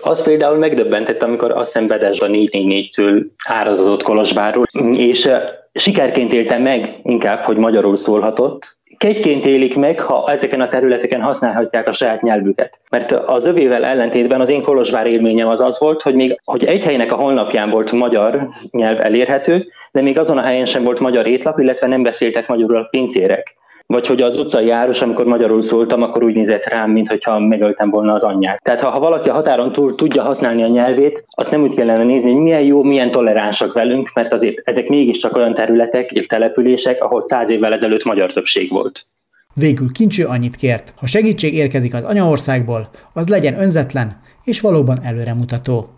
Az 0.02 0.24
például 0.24 0.58
megdöbbentett, 0.58 1.24
amikor 1.24 1.52
azt 1.52 1.78
hiszem 1.78 1.88
a 1.90 1.94
444-től 2.04 3.26
áradozott 3.48 4.04
Kolozsvárról, 4.04 4.66
és 4.94 5.30
sikerként 5.74 6.34
élte 6.34 6.58
meg 6.58 7.00
inkább, 7.04 7.44
hogy 7.44 7.58
magyarul 7.58 7.98
szólhatott, 7.98 8.78
kegyként 9.02 9.46
élik 9.46 9.76
meg, 9.76 10.00
ha 10.00 10.26
ezeken 10.28 10.62
a 10.62 10.68
területeken 10.68 11.22
használhatják 11.22 11.90
a 11.90 11.94
saját 11.94 12.22
nyelvüket. 12.22 12.80
Mert 12.90 13.12
az 13.12 13.46
övével 13.46 13.86
ellentétben 13.86 14.42
az 14.42 14.50
én 14.50 14.62
Kolozsvár 14.62 15.08
élményem 15.08 15.48
az 15.48 15.62
az 15.62 15.80
volt, 15.80 16.02
hogy 16.02 16.16
még 16.16 16.40
hogy 16.44 16.66
egy 16.66 16.84
helynek 16.84 17.14
a 17.14 17.16
honlapján 17.16 17.70
volt 17.70 17.92
magyar 17.92 18.50
nyelv 18.72 19.00
elérhető, 19.00 19.68
de 19.92 20.02
még 20.02 20.20
azon 20.20 20.38
a 20.38 20.42
helyen 20.42 20.66
sem 20.66 20.84
volt 20.84 21.00
magyar 21.00 21.28
étlap, 21.28 21.60
illetve 21.60 21.88
nem 21.88 22.04
beszéltek 22.04 22.48
magyarul 22.48 22.78
a 22.78 22.88
pincérek. 22.90 23.56
Vagy 23.86 24.08
hogy 24.08 24.22
az 24.22 24.40
utcai 24.40 24.66
járos, 24.66 25.02
amikor 25.02 25.26
magyarul 25.26 25.64
szóltam, 25.64 26.02
akkor 26.02 26.24
úgy 26.24 26.36
nézett 26.36 26.66
rám, 26.66 26.92
mintha 26.92 27.40
megöltem 27.40 27.90
volna 27.90 28.14
az 28.14 28.24
anyját. 28.24 28.62
Tehát 28.62 28.82
ha, 28.82 28.90
ha 28.90 29.00
valaki 29.00 29.30
a 29.30 29.34
határon 29.34 29.72
túl 29.72 29.96
tudja 29.96 30.24
használni 30.24 30.64
a 30.64 30.68
nyelvét, 30.68 31.24
azt 31.30 31.52
nem 31.52 31.62
úgy 31.62 31.76
kellene 31.76 32.04
nézni, 32.04 32.32
hogy 32.32 32.42
milyen 32.42 32.62
jó, 32.62 32.84
milyen 32.84 33.12
toleránsak 33.12 33.74
velünk, 33.74 34.12
mert 34.14 34.34
azért 34.34 34.70
ezek 34.70 34.88
mégiscsak 34.88 35.38
olyan 35.38 35.54
területek 35.54 36.12
és 36.12 36.28
települések, 36.28 37.04
ahol 37.04 37.22
száz 37.22 37.50
évvel 37.50 37.74
ezelőtt 37.74 38.04
magyar 38.04 38.34
többség 38.34 38.70
volt. 38.70 39.06
Végül 39.54 39.92
Kincső 39.92 40.26
annyit 40.26 40.56
kért, 40.56 40.94
ha 40.98 41.06
segítség 41.06 41.54
érkezik 41.54 41.94
az 41.94 42.04
anyaországból, 42.04 42.90
az 43.14 43.28
legyen 43.28 43.60
önzetlen 43.60 44.22
és 44.44 44.62
valóban 44.62 44.98
előremutató. 45.04 45.90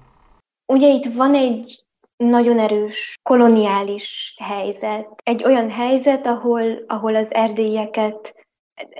Ugye 0.73 0.87
itt 0.87 1.13
van 1.15 1.33
egy 1.33 1.82
nagyon 2.23 2.59
erős 2.59 3.19
koloniális 3.23 4.35
helyzet. 4.43 5.09
Egy 5.23 5.43
olyan 5.43 5.69
helyzet, 5.69 6.25
ahol, 6.25 6.83
ahol 6.87 7.15
az 7.15 7.27
erdélyeket, 7.29 8.35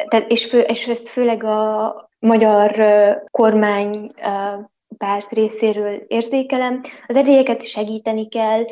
tehát 0.07 0.31
és, 0.31 0.45
fő, 0.45 0.59
és 0.59 0.87
ezt 0.87 1.07
főleg 1.07 1.43
a 1.43 2.09
magyar 2.19 2.75
kormány 3.31 4.13
párt 4.97 5.31
részéről 5.31 6.03
érzékelem. 6.07 6.81
Az 7.07 7.15
erdélyeket 7.15 7.67
segíteni 7.67 8.27
kell, 8.27 8.63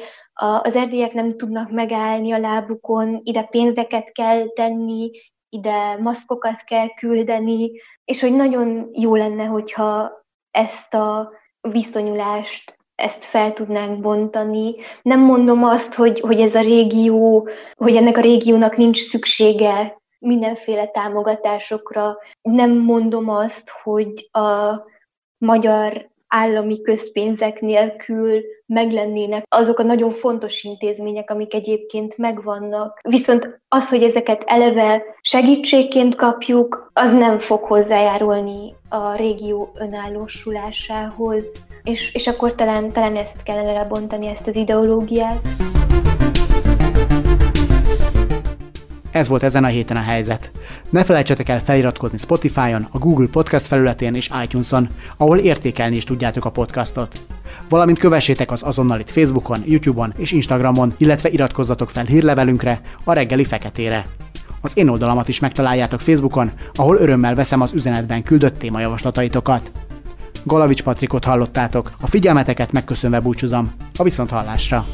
az 0.61 0.75
erdélyek 0.75 1.13
nem 1.13 1.37
tudnak 1.37 1.71
megállni 1.71 2.31
a 2.31 2.37
lábukon, 2.39 3.19
ide 3.23 3.41
pénzeket 3.43 4.11
kell 4.11 4.47
tenni, 4.47 5.11
ide 5.49 5.97
maszkokat 5.97 6.61
kell 6.61 6.87
küldeni, 6.93 7.71
és 8.05 8.21
hogy 8.21 8.33
nagyon 8.33 8.89
jó 8.93 9.15
lenne, 9.15 9.43
hogyha 9.43 10.11
ezt 10.51 10.93
a 10.93 11.31
viszonyulást 11.61 12.79
ezt 13.01 13.23
fel 13.23 13.53
tudnánk 13.53 13.99
bontani. 13.99 14.75
Nem 15.01 15.19
mondom 15.19 15.63
azt, 15.63 15.93
hogy, 15.93 16.19
hogy 16.19 16.39
ez 16.39 16.55
a 16.55 16.61
régió, 16.61 17.49
hogy 17.75 17.95
ennek 17.95 18.17
a 18.17 18.21
régiónak 18.21 18.77
nincs 18.77 18.97
szüksége 18.97 19.99
mindenféle 20.19 20.87
támogatásokra. 20.87 22.17
Nem 22.41 22.71
mondom 22.71 23.29
azt, 23.29 23.69
hogy 23.83 24.29
a 24.31 24.79
magyar 25.37 26.09
állami 26.31 26.81
közpénzek 26.81 27.61
nélkül 27.61 28.41
meglennének 28.65 29.43
azok 29.49 29.79
a 29.79 29.83
nagyon 29.83 30.11
fontos 30.11 30.63
intézmények, 30.63 31.29
amik 31.29 31.53
egyébként 31.53 32.17
megvannak. 32.17 32.99
Viszont 33.03 33.61
az, 33.67 33.89
hogy 33.89 34.03
ezeket 34.03 34.43
eleve 34.45 35.03
segítségként 35.21 36.15
kapjuk, 36.15 36.91
az 36.93 37.13
nem 37.13 37.39
fog 37.39 37.59
hozzájárulni 37.59 38.75
a 38.89 39.15
régió 39.15 39.71
önállósulásához. 39.75 41.47
És, 41.83 42.13
és 42.13 42.27
akkor 42.27 42.55
talán, 42.55 42.91
talán 42.91 43.15
ezt 43.15 43.43
kellene 43.43 43.71
lebontani, 43.71 44.27
ezt 44.27 44.47
az 44.47 44.55
ideológiát. 44.55 45.47
Ez 49.11 49.27
volt 49.27 49.43
ezen 49.43 49.63
a 49.63 49.67
héten 49.67 49.97
a 49.97 50.01
helyzet. 50.01 50.51
Ne 50.89 51.03
felejtsetek 51.03 51.49
el 51.49 51.61
feliratkozni 51.61 52.17
Spotify-on, 52.17 52.87
a 52.91 52.97
Google 52.97 53.27
Podcast 53.27 53.65
felületén 53.65 54.15
és 54.15 54.29
iTunes-on, 54.43 54.89
ahol 55.17 55.37
értékelni 55.37 55.95
is 55.95 56.03
tudjátok 56.03 56.45
a 56.45 56.49
podcastot. 56.49 57.25
Valamint 57.69 57.99
kövessétek 57.99 58.51
az 58.51 58.63
azonnalit 58.63 59.11
Facebookon, 59.11 59.63
YouTube-on 59.65 60.13
és 60.17 60.31
Instagramon, 60.31 60.93
illetve 60.97 61.29
iratkozzatok 61.29 61.89
fel 61.89 62.05
hírlevelünkre, 62.05 62.81
a 63.03 63.13
reggeli 63.13 63.43
feketére. 63.43 64.05
Az 64.61 64.77
én 64.77 64.87
oldalamat 64.87 65.27
is 65.27 65.39
megtaláljátok 65.39 66.01
Facebookon, 66.01 66.51
ahol 66.73 66.97
örömmel 66.97 67.35
veszem 67.35 67.61
az 67.61 67.73
üzenetben 67.73 68.23
küldött 68.23 68.59
témajavaslataitokat. 68.59 69.69
Galavics 70.43 70.83
Patrikot 70.83 71.23
hallottátok, 71.23 71.91
a 72.01 72.07
figyelmeteket 72.07 72.71
megköszönve 72.71 73.19
búcsúzom, 73.19 73.71
a 73.97 74.03
viszont 74.03 74.29
hallásra! 74.29 74.85